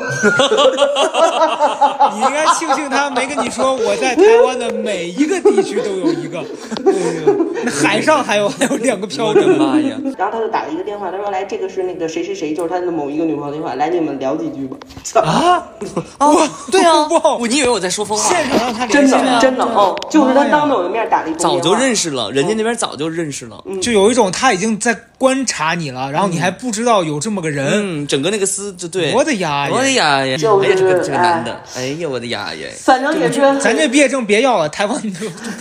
[2.14, 6.38] 你应该庆幸他没跟你说我在台湾的每一个地区都有一个，
[6.86, 6.92] 哎
[7.26, 9.58] 呦那海上还有还有两个飘我着呢。
[9.58, 9.96] 的妈呀！
[10.16, 14.76] 然后他就打了一个电话，他说来，这个是那个谁谁谁，就是他的某一个女朋友的电话，来你们聊几句吧。
[15.22, 15.66] 啊！
[16.20, 18.28] 哦，对啊哇，我你以为我在说疯话？
[18.28, 23.60] 现场让他真联系的真的哦，就是他当着我的面打了一通早就认识了，人家那边早就认识了。
[23.82, 27.66] 就有一种他已经在观察你了，然后你还不知道有这么个人。
[27.72, 29.14] 嗯，整个那个丝就对。
[29.14, 30.36] 我的呀我的呀呀！
[30.36, 32.68] 就是哎呀，这个这个哎男的，哎呀，我的呀呀！
[32.80, 35.02] 反正也是，咱这毕业证别要了，台湾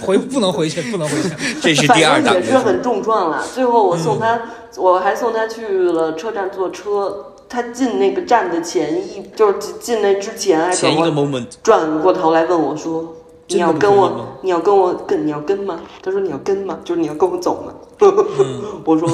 [0.02, 1.30] 回不能回去，不能回去。
[1.63, 2.52] 这是反第二档正也。
[2.52, 3.41] 是很重创了。
[3.56, 4.38] 最后我送他，
[4.76, 7.28] 我还送他去了车站坐车。
[7.49, 13.15] 他进那个站的前一，就是进进那之前还前一个转过 moment，转过头来问我说
[13.47, 16.79] ：“你要跟我，你要跟我跟你要跟吗？”他说：“你要跟吗？
[16.84, 17.73] 就是你要跟我走吗？”
[18.86, 19.08] 我说：“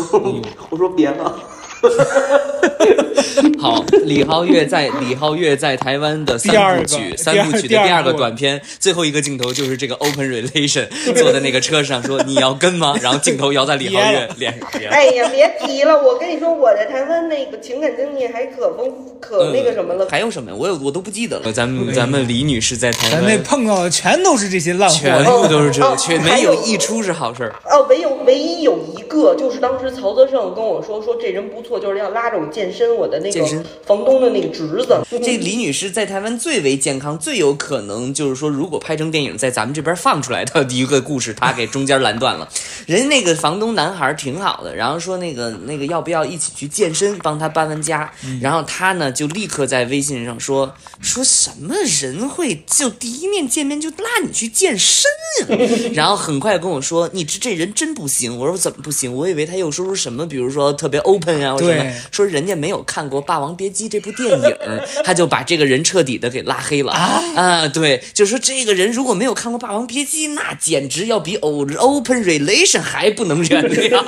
[0.70, 1.34] 我说别了。”
[3.60, 12.96] 好，李浩月在李浩月在台湾的三部曲，三部曲的第二个短片，最后一个镜头就是这个 open relation 坐在那个车上说你要跟吗？
[13.02, 14.70] 然后镜头摇在李浩月脸上。
[14.90, 16.02] 哎呀，别提了！
[16.02, 20.08] 我跟你说，我在台湾那个情感经历还可丰富，可那个什么了。
[20.10, 20.56] 还有什么？
[20.56, 21.52] 我有我都不记得了。
[21.52, 25.24] 咱们咱们李女士在台咱那，碰到的全都是这些烂全。
[25.26, 27.54] 部都是这个，哦却没有一出是好事儿。
[27.66, 33.46] 哦，唯有唯一有一个，就是当时曹泽胜跟我说，说这人不错，就是要拉着我健身，我的那个
[33.86, 35.02] 房东的那个侄子。
[35.22, 42.48] 这李女士在台湾最为健康，最有可能就是说，如果拍成电影，在咱们这边放出来的一个故事，她给中间拦断了。
[42.86, 48.10] 人家那个房东男孩挺好的，然后说那个那个要不要一起去健身，帮他搬完家。
[48.42, 55.06] 然后他呢就立刻在微信上说说什么人会就第一面见面就拉你去健身
[55.50, 55.58] 啊？
[55.94, 58.38] 然后很快跟我说你这这人真不行。
[58.38, 59.14] 我说怎么不行？
[59.14, 64.58] 我以为他又说出什么，比如说特别 open 啊，什么对说人家没有看过《霸王别姬》这部电影，
[65.04, 74.00] 他就把这个人彻底的给拉黑了啊对，就说这个人如果没有看过《霸王别姬》，那简直要比 open relation 还不能原谅。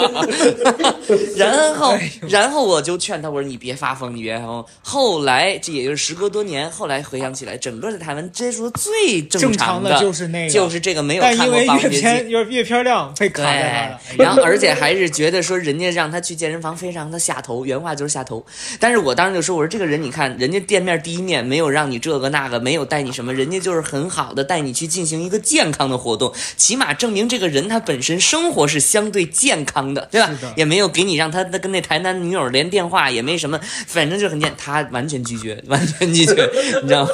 [1.35, 1.97] 然后，
[2.29, 4.65] 然后我就劝他，我说你别发疯，你别发疯。
[4.81, 11.97] 后来这也就是时隔多年，后来回想起来，整个在台湾接触最正正常常的就是那个就是这个没有看过《霸王别姬》。
[12.01, 18.45] 片阅阅片量被卡对在那儿了。，然后而且还是觉得说人家让他去健身房非常的下头，原话就是下头。
[18.79, 30.29] 但是我当时就说，我说这个人你看，人家店面第一面没有让你这个那个，没有带你什么，人家就是很好的带你去进行一个健康的活动，起码证明这个人他本身生活是相对健康的，对吧？
[30.55, 36.49] 也没有给你让他跟那台南女友连电话，也没什么，反正就很健，他完全拒绝，完全拒绝，
[36.81, 37.09] 你知道吗？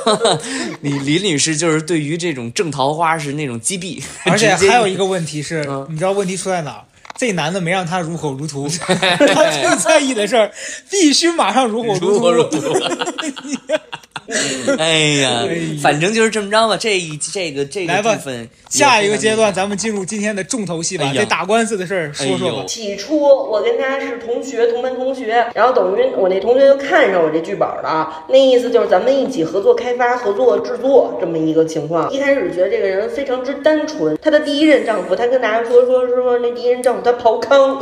[0.82, 6.84] 李李女士就是对于这种正桃花是那种击毙，而且还有一个问题是，嗯你知道问题出在哪儿？
[7.18, 10.52] 这男的没让他如火如荼， 他最在意的事儿
[10.90, 12.08] 必须马上如火如荼。
[12.10, 12.60] 如火如荼。
[14.66, 14.78] 荼。
[14.78, 15.44] 哎呀，
[15.82, 16.78] 反正就是这么着吧。
[16.78, 22.66] 这一这个这个来吧部分，下一个阶段，咱们进入今天的重头戏吧，这打官司的事儿说说吧哎。
[22.66, 32.12] 起初我跟他是同学，同班同学，然后等于我那同学就看上我这剧本了，那意思就是咱们一起合作开发、合作制作这么一个情况。
[32.12, 37.80] 一开始觉得这个人非常之单纯，她的第一任丈夫，她跟大家说说说说那第一任丈夫他刨康，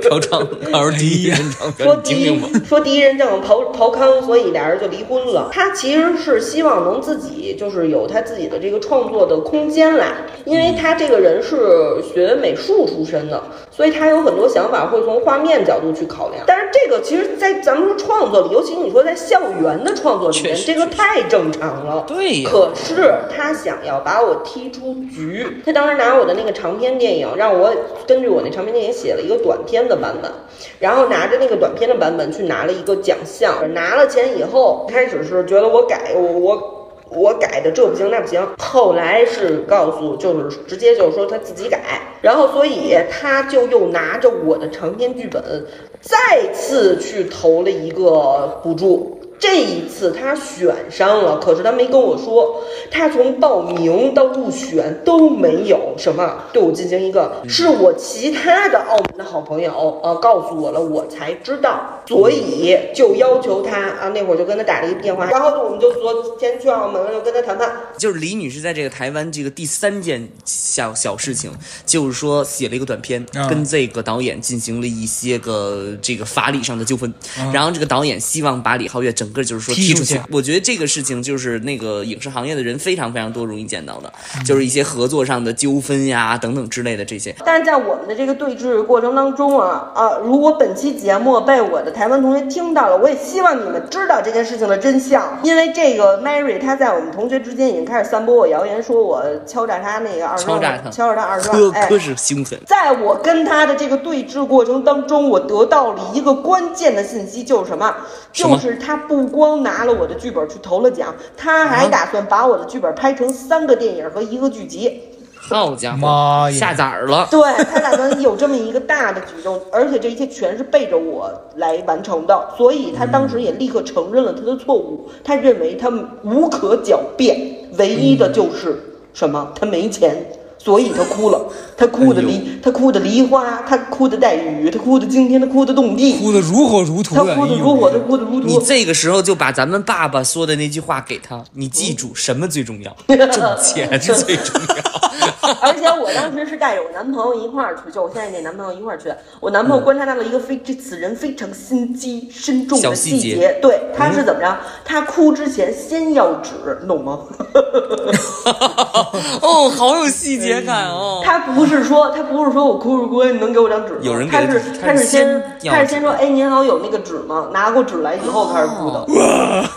[0.00, 2.40] 嫖娼，到时候第一任丈夫，说第一。
[2.66, 5.50] 说第一任丈夫刨刨坑，所以俩人就离婚了。
[5.52, 10.12] 他其实是希望能自己就是有他自己的这个创作的空间来，
[10.44, 16.44] 因为他这个人是学美术出身的，所以他有很多想法会从画面角度去考量。
[16.46, 22.04] 但是这个其实，在咱们说创作里，尤其你说在校园的创作里面，这个太正常了。
[22.06, 27.74] 对呀，可是他想要把我踢出局，他当时拿我的那个长篇电影，让我
[28.06, 30.30] 根据我那长篇电影写了一个短篇的版本，
[30.78, 33.52] 然后拿着那个短篇的版本去拿了一个奖项。
[33.74, 36.78] 拿了钱以后，开始是觉得我改我我。
[37.14, 41.78] 我改的这不行那不行，后来是告诉就是直接就是说他自己改，
[42.22, 45.66] 然后所以他就又拿着我的长篇剧本，
[46.00, 49.20] 再次去投了一个补助。
[49.42, 71.50] 这一次他选上了，可是他没跟我说，他从报名到入选都没有什么对我进行一个，是我其他的澳门的好朋友呃告诉我了，我才知道，所以就要求他啊，那会儿就跟他打了一个电话，然后我们就昨天去澳门了，就跟他谈判，就是李女士在这个台湾这个第三件小小事情，
[71.84, 77.12] 就是说写了一个短片，嗯跟这个导演进行了一些个这个法理上的纠纷，
[77.52, 80.20] 然后这个导演希望把李皓月整个就是说踢出去。
[80.30, 84.12] 我觉得这个事情就是那个影视行业的人非常非常多容易见到的，
[84.44, 87.34] 就是一些合作上的纠纷呀等等之类的这些。
[87.44, 101.98] 但是在我们的这个对峙过程当中啊啊，如果本期节目被我的台湾同学听到了，我也希望你们知道这件事情的真相，因为这个 Mary 她在我们同学之间已经开始散播我谣言，说我敲诈她那个二十万，敲诈她敲诈她二十科万，哎科。
[102.02, 107.94] 是凶狠，在我跟他的这个对峙过程当中，我得到了一个关键的信息，就是什么？
[108.32, 115.02] 什么就是他不光拿了我的剧本去投了奖，他还打算把我的剧本拍成三个电影和一个剧集。
[115.44, 117.26] 好家伙，妈呀下崽儿了。
[117.28, 125.10] 对他打算有这么一个大的举动， 而且这一切全是背着我来完成的，所以他当时也立刻承认了他的错误。
[125.24, 125.90] 他认为他
[126.22, 127.36] 无可狡辩，
[127.76, 128.78] 唯一的就是
[129.12, 129.52] 什么？
[129.58, 130.24] 他没钱。
[130.64, 131.46] 所以他哭了，
[131.76, 138.58] 他哭的哎梨，他哭的梨花，他哭的带雨，他哭的惊天，他哭的动地，哭的如火如荼他，哭的如火，他哭的如荼你。
[138.64, 142.96] 这个时候就把咱们爸爸说的那句话给他，你记住 什么最重要？
[143.08, 145.11] 挣钱是最重要。
[145.60, 149.12] 而且我当时是带着我男朋友一块儿出去，就我现在那男朋友一块儿去。
[149.40, 154.56] 我男朋友观察到了一个非这此人非常心机深重的细节细节，对，他是怎么着？
[154.84, 156.50] 他哭之前先要纸，
[156.86, 157.20] 懂吗？
[159.42, 161.20] 哦，好有细节感哦。
[161.24, 163.98] 他不是说他不是说我哭着哭，你能给我张纸吗？
[164.02, 167.48] 有人给他是他是先他是先说，哎，您好，有那个纸吗？
[167.52, 169.06] 拿过纸来以后开始哭的。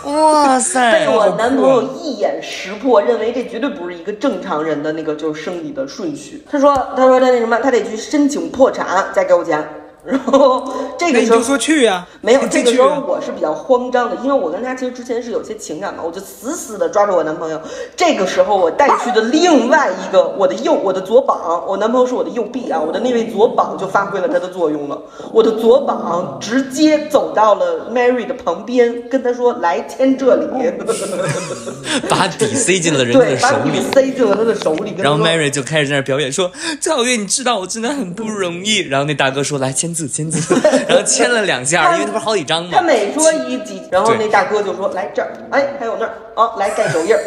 [0.04, 6.42] 哇塞 被我男朋友一眼识破，认为这绝对不是一个正常人的那个就是生理的顺序。
[6.50, 9.62] 他说，他说他那什么，他得去申请破产，再给我钱。
[10.06, 17.60] 然后这个时候你就说去呀，没有， 这个时候我是比较慌张的，因为我跟他其实之前是有些情感嘛，我就死死的抓住我男朋友。
[17.96, 25.00] 这个时候我带去的另外一个我的右我的左膀，我男朋友是我的右臂啊，我的那位左膀就发挥了它的作用了。
[25.32, 30.46] 我的左膀直接走到了 Mary 的旁边，跟他说来签这里，
[32.08, 33.80] 把笔塞进了 人家对，的手把笔里。
[33.92, 36.50] 塞进了他的手里，然后 Mary 就开始在那表演说
[36.80, 40.54] ：“赵月，你知道我真的很不容易。”然后那大哥说：“来签字，签字。”
[40.86, 42.82] 然后签了两下， 因为他不是好几张他。
[42.82, 47.22] 每说一几，然后那大哥就说来这儿，哎，还有那儿，啊，来盖手印儿。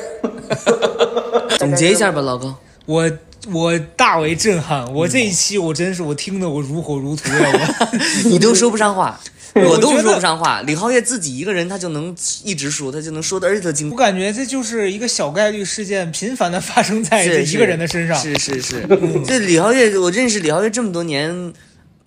[1.57, 2.55] 总结一下吧，老高。
[2.85, 3.09] 我
[3.51, 7.51] 我大为震撼，我这一期我真是我听得我如火如荼呀！
[7.91, 7.97] 我
[8.29, 9.19] 你都说不上话，
[9.53, 10.61] 我都说不上话。
[10.61, 18.17] 李浩月自己一个人，他就能一直说，他就能说的，而且他精我感觉这就是一个小概率事件，频繁的发生在这一个人的身上。
[18.17, 18.87] 是是是，
[19.25, 21.53] 这李浩月，我认识李浩月这么多年，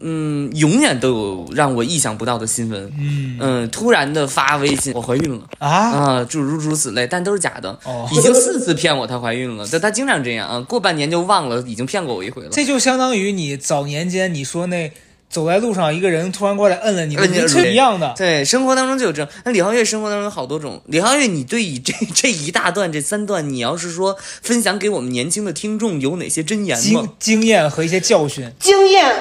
[0.02, 2.92] 嗯，永远都有让我意想不到的新闻。
[3.40, 5.42] 嗯突然的发微信，我怀孕了。
[5.58, 7.70] 啊，啊，诸如如此类，但都是假的。
[7.84, 12.48] 哦已经四次骗我她怀孕了，但她经常这样啊，过半年就忘了已经骗过我一回了。
[12.50, 14.90] 这就相当于你早年间你说那
[15.30, 18.12] 走在路上一个人突然过来摁了你，摁你是一样的。
[18.16, 19.32] 对，生活当中就有这种。
[19.44, 20.82] 那李浩月生活当中有好多种。
[20.86, 27.08] 李浩月，你对以这这一大段这三段，你要是说分享给我们年轻的听众有哪些真言经吗？
[27.18, 29.14] 经验和一些教训，经验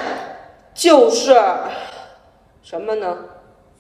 [0.82, 1.36] 就是
[2.64, 3.16] 什么呢？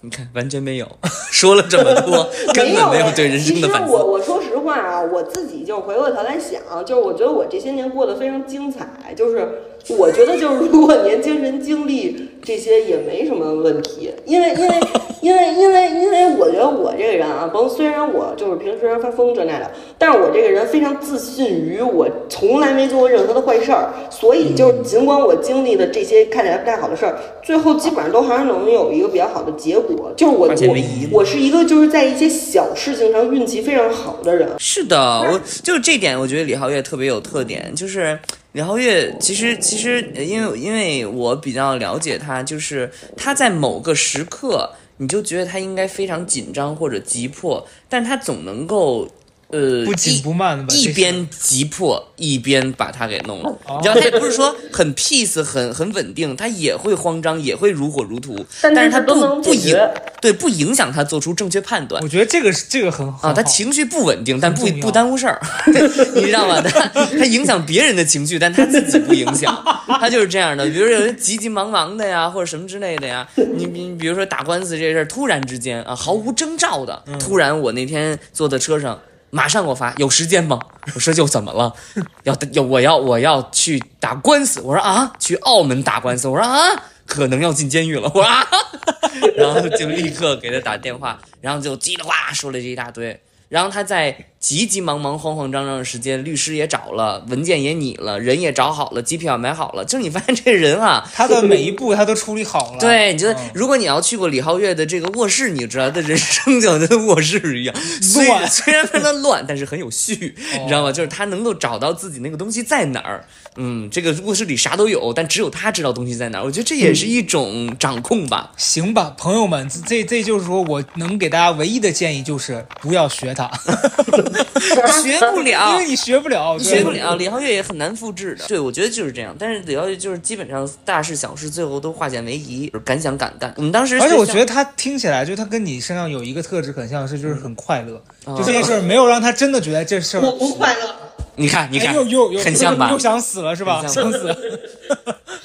[0.01, 0.87] 你看，完全没有，
[1.31, 4.05] 说了这么多， 根本没有对人生的反其实我。
[4.05, 9.63] 我说实话啊，我自己就回过头来想，就是我觉得我这些年过得非常精彩，就是
[9.97, 14.79] 我觉得就是如果年轻人经历这些也没什么问题，因为因为
[15.21, 30.11] 因为因为因为我觉得我这个人啊，甭虽然我就是平时发疯这那的，但是我这个人非常自信于我从来没做过任何的坏事儿，所以就是尽管我经历的这些看起来不太好的事儿，最后基本上都还是能有一个比较好的结果。
[30.17, 30.75] 就是我我
[31.11, 34.49] 我是一个就是在一些小事情上运气非常好的人。
[34.57, 38.17] 是的，我就是这点，我觉得李皓月特别有特点，就是
[38.53, 44.69] 李皓月其实其实呃因为因为我比较了解他，就是他在某个时刻，
[45.01, 49.09] 你就觉得他应该非常紧张或者急迫，但他总能够。
[49.51, 53.57] 呃，不紧不慢的一边急迫一边把他给弄了。
[53.77, 59.77] 你知道，他也不是说很 peace 很很稳定，他也会慌张，也会如火如荼，但但是他不不影
[60.21, 62.01] 对不影响他做出正确判断。
[62.03, 65.41] 我觉得这个是这个很好啊，他情绪不稳定，但不不耽误事儿，
[66.15, 66.61] 你知道吗？
[66.61, 69.53] 他他影响别人的情绪，但他自己不影响，
[69.99, 70.65] 他就是这样的。
[70.65, 78.99] 比如有人急急忙忙的呀，或者什么之类的呀，你你比如说打官司这事儿，突然之间啊，毫无征兆的，突然我那天坐在车上。
[79.31, 80.59] 马上给我发，有时间吗？
[80.93, 81.73] 我说就怎么了？
[82.23, 84.61] 要要我要我要去打官司。
[84.61, 86.27] 我说啊，去澳门打官司。
[86.27, 86.59] 我说啊，
[87.05, 88.03] 可能要进监狱了。
[88.13, 88.45] 我说啊，
[89.35, 93.19] 然后就立刻给他打电话，然后就叽里呱啦说了这一大堆。
[93.49, 99.85] 然后他在急急忙忙、慌慌张张的时间，律师也找了，文件也拟了，人也找好了，机票买好了。
[99.85, 102.79] 就是你发现这人啊，他的每一步他都处理好了。
[102.79, 110.91] 对，你觉得嗯如果你要去过李浩月的这个卧室，你就知道他的人生就像他的卧室一样， 虽乱 虽然非常乱，但是很有序，哦你知道吗？
[110.91, 113.23] 就是他能够找到自己那个东西在哪儿。
[113.57, 116.43] 嗯，这个卧室里啥都有，但只有他知道东西在哪儿。
[116.45, 118.51] 我觉得这也是一种掌控吧。
[118.55, 123.51] 行吧，朋友们，这这就是说我能给大家唯一的建议就是不要学他，
[125.03, 125.87] 学不了因为。
[125.87, 128.45] 你学不了，学不了，李浩月也很难复制的。
[128.47, 129.35] 对，我觉得就是这样。
[129.37, 133.53] 但是李浩月就是基本上大事小事最后都化险为夷，敢想敢干。
[133.57, 138.01] 我们当时而且我觉得他听起来，就他跟你身上有一个特质很像是，就是很快乐。
[138.25, 140.95] 哦就这件事儿没有让他真的觉得这事儿，我不快乐。
[141.35, 142.99] 你看，你哎看，又又又很像吧 又？
[142.99, 143.81] 想死了是吧？
[143.87, 144.35] 想死。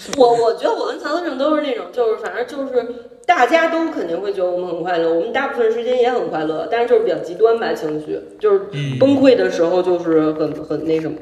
[0.17, 2.87] 我我觉得我跟曹德胜都是那种，就是反正就是
[3.27, 8.61] 大家都肯定会觉得我们很快乐，我们大部分时间也很快乐，但是就是比较极端吧，情绪就是
[8.99, 11.17] 崩溃的时候就是很很那什么。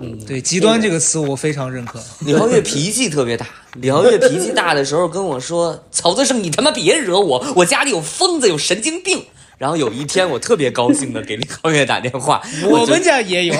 [0.00, 1.98] 嗯对，极端这个词我非常认可。
[2.24, 3.44] 李皓月脾气特别大，
[3.80, 9.24] 李皓月脾气大的时候跟我说：“曹德胜，你他妈别惹我，我家里有疯子，有神经病。”
[9.58, 12.40] 然后有一天我特别高兴的给李浩月打电话，
[12.70, 13.54] 我们家也有，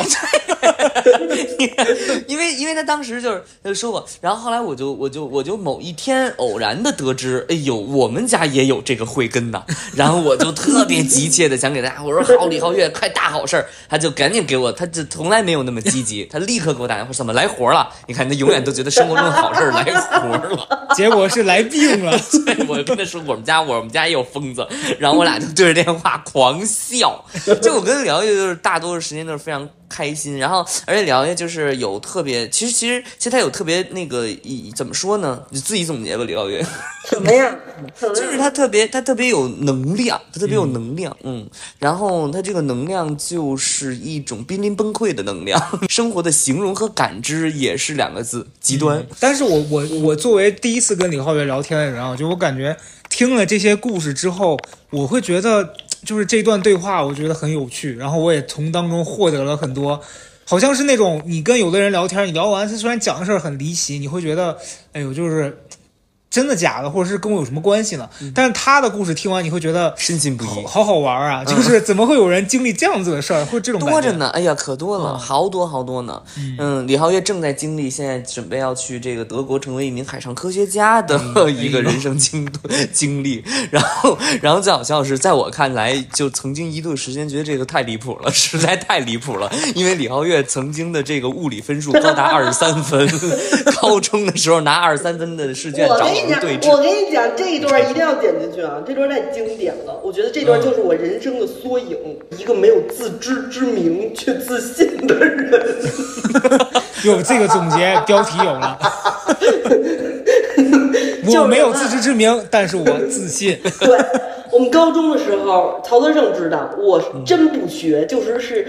[2.27, 9.63] 因为因为他当时就是他就说我，然后后来我就我就我就某一天偶然的得知，哎呦，我们家也有这个慧根呐，
[9.95, 17.89] 然后我就特别急切的想给大家，我说好，李浩月，快大好事儿，他就赶紧给我，他就从来没有那么积极，他立刻给我打电话，怎么来活了？
[18.07, 20.89] 你看他永远都觉得生活中的好事儿来活了。
[20.95, 22.19] 结果是来病了。
[22.47, 24.67] 对，我跟他说我们家我们家也有疯子，
[24.99, 27.25] 然后我俩就对着电话狂笑。
[27.63, 35.43] 就我跟李浩月就是大多数时间都是非常开心，然后而且李浩月就是有特别，其实其实其实他有特别那个以怎么说呢？
[35.51, 36.65] 你自己总结吧，李浩月。
[37.09, 37.57] 什么呀？
[37.99, 45.59] 就是他特别，他特别有能量，他特别有能量，嗯，然后他这个能量就是一种濒临崩溃的能量，
[45.89, 49.07] 生活的形容和感知也是两个字，极端。
[49.19, 52.77] 但是我我我作为第一次跟李浩月聊天的人啊，就我感觉
[53.19, 54.57] 听了这些故事之后，
[54.91, 60.01] 我会觉得就是这段对话，我觉得很有趣，然后我也从当中获得了很多。
[60.45, 64.57] 好像是那种你跟有的人聊天，你聊完他虽然讲的事儿很离奇，你会觉得，
[64.93, 65.65] 哎呦，就是
[66.31, 68.09] 真的假的，或者是跟我有什么关系呢？
[68.35, 70.67] 但是他的故事听完，你会觉得深信不疑。
[70.67, 71.45] 好好玩啊！
[71.45, 74.29] 就是怎么会有人经历这样子的事儿，会这种多着呢？
[74.29, 76.23] 哎呀，可多了，好多好多呢。
[76.59, 81.19] 嗯，李浩月正在经历，现在准备要去这个德国成为一名海上科学家的
[81.51, 82.47] 一个人生经
[82.93, 83.43] 经历。
[83.71, 89.51] 然后，然后最好笑的是，在我看来，就曾经一度时间觉得这个太离谱了，实在太离谱了。
[89.75, 93.09] 因为李浩月曾经的这个物理分数高达二十三分，
[93.81, 96.07] 高中的时候拿二十三分的试卷找
[96.71, 98.83] 我跟你讲，这一段一定要剪进去啊！
[98.87, 101.97] 这段太经典了，我觉得这段就是我人生的缩影。
[102.37, 105.51] 一个没有自知之明却自信的人。
[107.05, 108.79] 有这个总结标题有了。
[111.41, 113.59] 我没有自知之明，但是我自信。
[113.81, 113.99] 对
[114.51, 118.67] 我们高中的时候，曹德胜知道我真不学，就是是。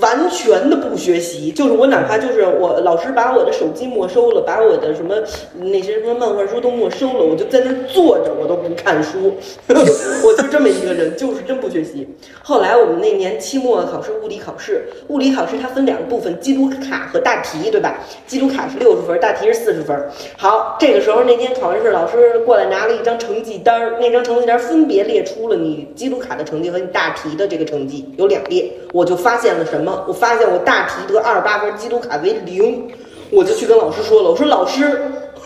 [0.00, 5.14] 完全的不学习，就是我哪怕就是我老师把我的手机没收了，把我的什么
[5.60, 9.34] 那些什么漫画书都没收了，我就在那坐着，我都不看书，
[9.68, 12.08] 我就这么一个人，就是真不学习。
[12.42, 18.00] 后来我们那年期末考试物理考试，物理考试它分两个部分，基础卡和大题，对吧？
[18.26, 19.96] 基础卡是六十分，大题是四十分。
[20.36, 29.81] 好，这个时候那天考完试，老师过来拿了一张成绩单，那张成绩单分别列出了你基础卡的成绩和你大题的这个成绩，有两列，我就发现了什么？
[30.06, 32.88] 我发现我大题得二十八分，基础卡为零，
[33.30, 34.30] 我就去跟老师说了。
[34.30, 35.00] 我说老师，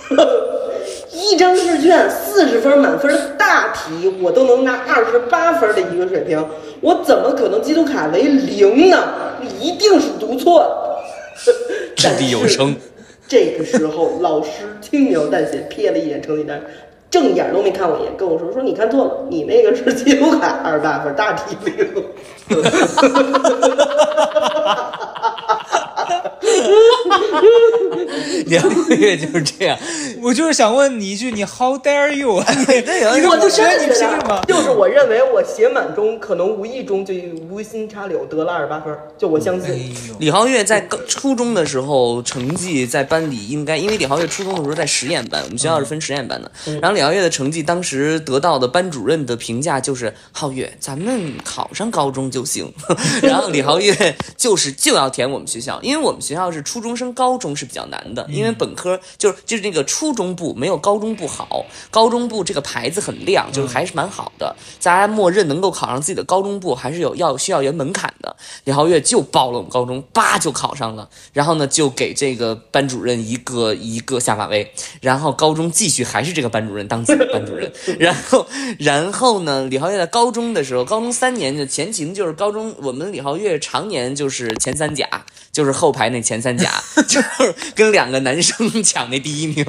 [0.08, 0.42] 呵
[1.12, 6.44] 一张试卷四十分满分的大题，我都能拿二十八分的一个水平，
[6.80, 8.98] 我怎么可能基础卡为零呢？
[9.40, 11.04] 你一定是读错了。
[11.94, 12.74] 掷地有声。
[13.28, 14.48] 这个时候，老师
[14.80, 16.60] 轻描淡写瞥了一眼成绩单。
[17.08, 22.04] 正眼都没看我一眼，跟我说说你看错了，你那个是基础卡二十八分，大题零。
[22.48, 24.36] ハハハハ
[25.48, 25.52] ハ!
[28.46, 29.78] 两个月就是这样，
[30.22, 32.42] 我就是想问你一句，你 How dare you？
[33.16, 34.42] 你我不学，你凭什么？
[34.46, 37.14] 就是我认为我写满中，可能无意中就
[37.50, 39.94] 无心插柳得了二十八分，就我相信。
[40.18, 46.50] 李浩月在初中的时候成绩在班里应该，因为李浩月初中的时候在实验班，我们学校是分实验班的。
[46.80, 52.72] 然后李浩月的成绩当时得到的班主任的评价就是：皓月，咱们考上高中就行。
[53.22, 64.54] 然后李皓月就是就要填我们学校，因为我们学校是初中升高中是比较难的，因为本科就是就是那个初中部没有高中部好，高中部这个牌子很亮，就是还是蛮好的。
[64.82, 68.36] 大家默认能够考上自己的高中部，还是有要需要有门槛的。
[68.64, 78.46] 李浩月就报了我们高中，叭就考上了，然后呢就给这个班主任一个一个下马威，然后高中继续还是这个班主任当自己的班主任， 然后
[78.78, 85.08] 然后呢李浩月在高中的时候，高中三年的前情就是高中我们李浩月常年就是前三甲，
[85.50, 86.70] 就是后排那前三甲，
[87.08, 89.64] 就是跟两个男生抢那第一名，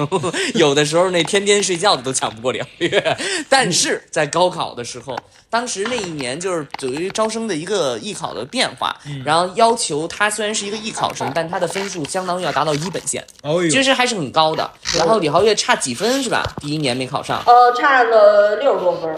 [0.54, 3.16] 有的时候那天天睡觉的都抢不过李浩月，
[3.48, 5.16] 但是在高考的时候。
[5.50, 13.24] 当时那一年就是由于招生的一个艺考的变化，然后要求他虽然是一个艺考生，但他的分数相当于要达到一本线，
[13.70, 14.70] 其实还是很高的。
[14.98, 16.42] 然后李浩月差几分是吧？
[16.60, 19.16] 第一年没考上，呃，差了六十多分。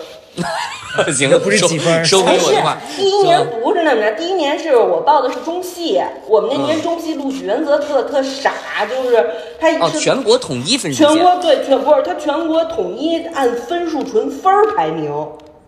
[1.05, 2.79] 不 行，不是几分，收回我的话。
[2.97, 8.53] 第一年不是那么着，第一年是我报的是中戏，我们那年中戏录取原则特特傻，
[8.89, 15.13] 就是他哦，全国统一分数全国对全不是他全国统一按分数纯分排名。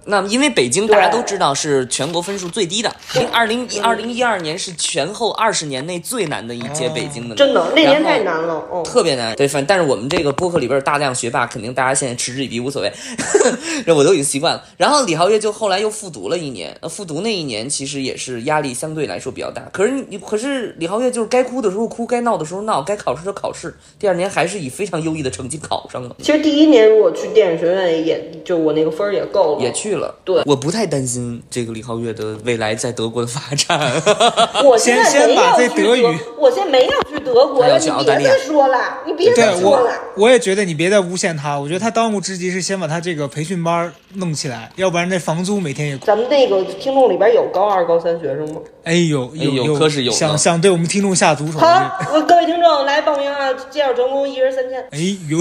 [0.05, 2.95] 那因为北京大家都知道是全国分数最低的，
[3.33, 8.83] 二零一二零一二年是前后二十年内最难的一届北京的呢，真的那年太难了，哦。
[8.85, 9.35] 特别难。
[9.37, 12.93] 对，反但是我们这个播客里边有大量学霸，肯定大家现在嗤之以鼻，无所谓，
[13.87, 14.65] 这我都已经习惯了。
[14.77, 19.63] 然后李浩月就后来又复读了一年，呃，复读那一年其实也是压力相对来说比较大。
[19.73, 23.75] 可是你，可是李浩月就是该哭的时候哭，该闹的时候闹，该考试的时候考试。
[23.99, 26.17] 第二年还是以非常优异的成绩考上了。
[26.19, 29.63] 其实第一年如果去电影学院，也就我那个分儿也够了。
[29.63, 33.79] 也去了，对我不太担心这个李浩月的未来在德国的发展。
[34.65, 36.05] 我现在先先把这德语
[36.39, 41.59] 我现在没要去德国了，你别再说了，你别再说了。，我也觉得你别再诬陷他。
[41.59, 45.99] 我觉得他当务之急是先把他这个培训班弄起来，要不然这房租每天也……
[45.99, 48.61] 咱们那个听众里边有高二、高三学生吗？
[48.85, 51.59] 哎呦，有可是有想想对我们听众下毒手。
[51.59, 51.67] 好，
[52.13, 53.53] 我各位听众来报名啊！
[53.71, 54.81] 介绍成功，一人三千。
[54.91, 55.39] 哎呦，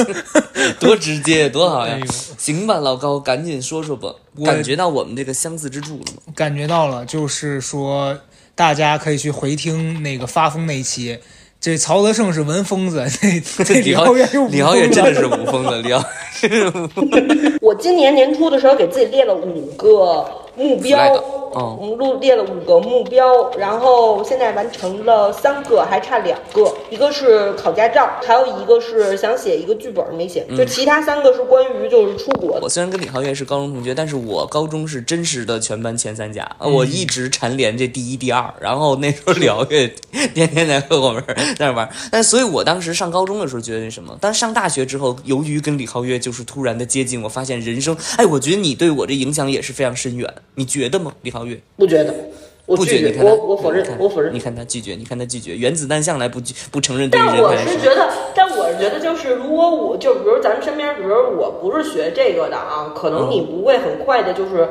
[0.80, 2.06] 多直接，多好呀哎呦！
[2.38, 4.14] 行吧，老高，赶紧说说说吧。
[4.36, 6.32] 我感觉到我们这个相似之处了吗？
[6.34, 8.18] 感觉到了，就是说
[8.54, 11.18] 大家可以去回听那个发疯那一期。
[11.58, 13.06] 这曹德胜是文疯子，
[13.56, 16.04] 这这李李浩月疯子真的是武疯子，李浩
[17.62, 20.26] 我今年年初的时候给自己列了五个
[20.56, 20.96] 目标
[21.80, 32.60] 们录列了五个目标，然后现在完成了三个，还差两个，一个是考驾照，还有一个是想写一个剧本没写，就其他三个是关于就是出国的。
[32.62, 38.52] 我虽然跟李浩月是高中同学，但是我高中是真实的全班前三甲，我一直蝉联这第一、第二。
[38.58, 39.92] 然后那时候李浩月
[40.34, 41.22] 天天在和我们
[41.58, 51.60] 在那玩，但所以我当时上高中的时候觉得那什么，但上大学之后，由于跟李浩月就是突然的接近，我发现人生，哎，我觉得你对我这影响也是非常深远，你觉得吗，李浩月？
[51.76, 52.14] 不觉得，
[52.66, 54.38] 我拒绝，我看他我否认我否认你。
[54.38, 64.68] 看他拒绝，你看他拒绝，原子弹向来不拒不承认对于但我是觉得，但我是觉得，就是如果我就比如咱们身边，比如我不是学这个的啊，可能嗯你不会很快的，就是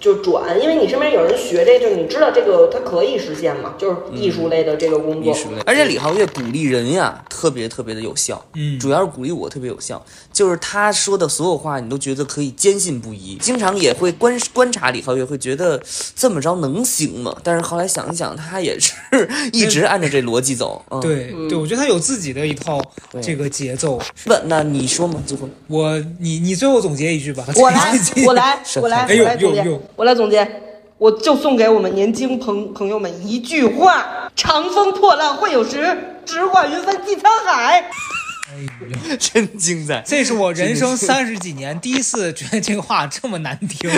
[0.00, 5.32] 就转，因为你身边有人学这，就你知道这个它可以实现嘛，就是艺术类的这个工作。
[5.32, 8.44] 艺术类，而且李浩月鼓励人呀，特别特别的有效。
[8.54, 10.00] 嗯主要是鼓励我特别有效，
[10.32, 13.36] 就是他说的所有话，你都觉得可以坚信不疑。
[13.36, 15.80] 经常也会观观察李浩月，会觉得
[16.14, 17.27] 这么着能行吗？
[17.42, 18.92] 但是后来想一想，他也是
[19.52, 20.84] 一直按照这逻辑走。
[20.90, 22.80] 嗯，对对，我觉得他有自己的一套
[23.20, 24.00] 这个节奏。
[24.24, 27.44] 不，那你说嘛，最后我你你最后总结一句吧。
[27.56, 30.62] 我来 我来，我来，哎呦我来总结呦呦，我来总结，
[30.98, 37.90] 我就送给我们年轻朋朋友们一句话：长风破浪会有时，直挂云帆济沧海。
[38.50, 40.02] 哎呦， 真精彩。
[40.06, 43.90] 这是我人生三十几年第一次觉得这个话这么难听。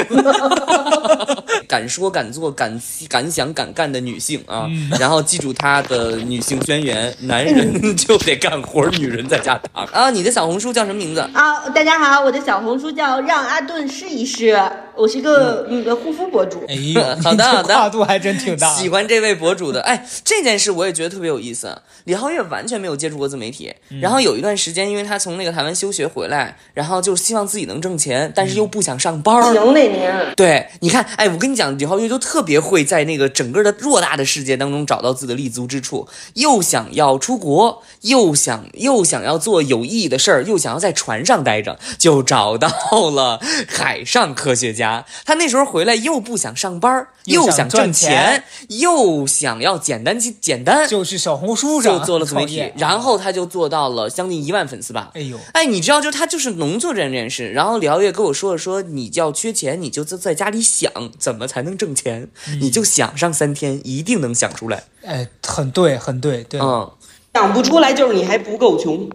[1.68, 4.66] 敢说敢做敢敢想敢干的女性啊，
[4.98, 9.84] 然后记住她的女性宣言：男人就得干活，女人在家躺。
[9.86, 11.20] 啊，你的小红书叫什么名字？
[11.32, 14.60] 啊，大家好，我的小红书叫让阿顿试一试，
[15.00, 16.62] 我是个那个护肤博主。
[16.68, 18.68] 哎呦， 好的好的跨度还真挺大。
[18.74, 21.80] 喜欢这位博主的，哎，这件事我也觉得特别有意思。
[22.04, 29.42] 李浩月完全没有接触过自媒体，然后有一段时间，因为他从那个台湾休学回来，然后就希望自己能挣钱，但是又不想上班儿。
[29.42, 42.70] 行那年，对，你看，哎，我跟你讲，李浩月就特别会在那个整个的偌大的世界当中找到自己的立足之处，又想要出国，又想又想要做有意义的事儿，又想要在船上待着，就找到
[43.10, 44.89] 了海上科学家。
[45.24, 55.10] 他那时候回来又不想上班，又想又想挣赚钱又想要简单简单，就去小红书就上做了自媒体创业，然后他就做到了将近一万粉丝吧。
[55.14, 57.52] 哎呦，哎，你知道，就他就是能做这件事。
[57.52, 62.28] 然后李浩月跟我说了说，你要缺钱，你就在在家里想怎么才能挣钱，
[62.60, 64.84] 你就想上三天，一定能想出来。
[65.04, 66.60] 哎，很对，很对，对。
[66.60, 66.90] 嗯，
[67.34, 69.08] 想不出来就是你还不够穷。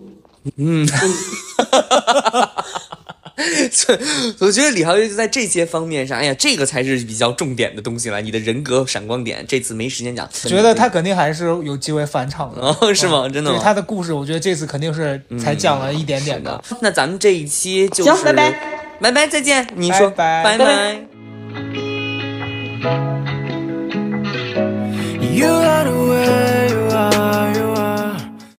[0.46, 0.56] 所以
[4.40, 8.22] 我觉得李浩月就在这些方面上，哎呀，这个才是比较重点的东西了。
[8.22, 10.30] 你的人格闪光点，这次没时间讲。
[10.32, 12.62] 觉得他肯定还是有机会返场的。
[12.82, 13.28] 哦，是吗？
[13.28, 13.62] 真的对吗？
[13.64, 16.64] 他的故事，我觉得这次肯定是才讲了一点点的。
[16.82, 18.52] 那咱们这一期就是行拜拜，
[19.02, 19.68] 拜拜，再见。
[19.76, 21.06] 你说拜拜拜拜拜
[25.20, 26.36] You are the way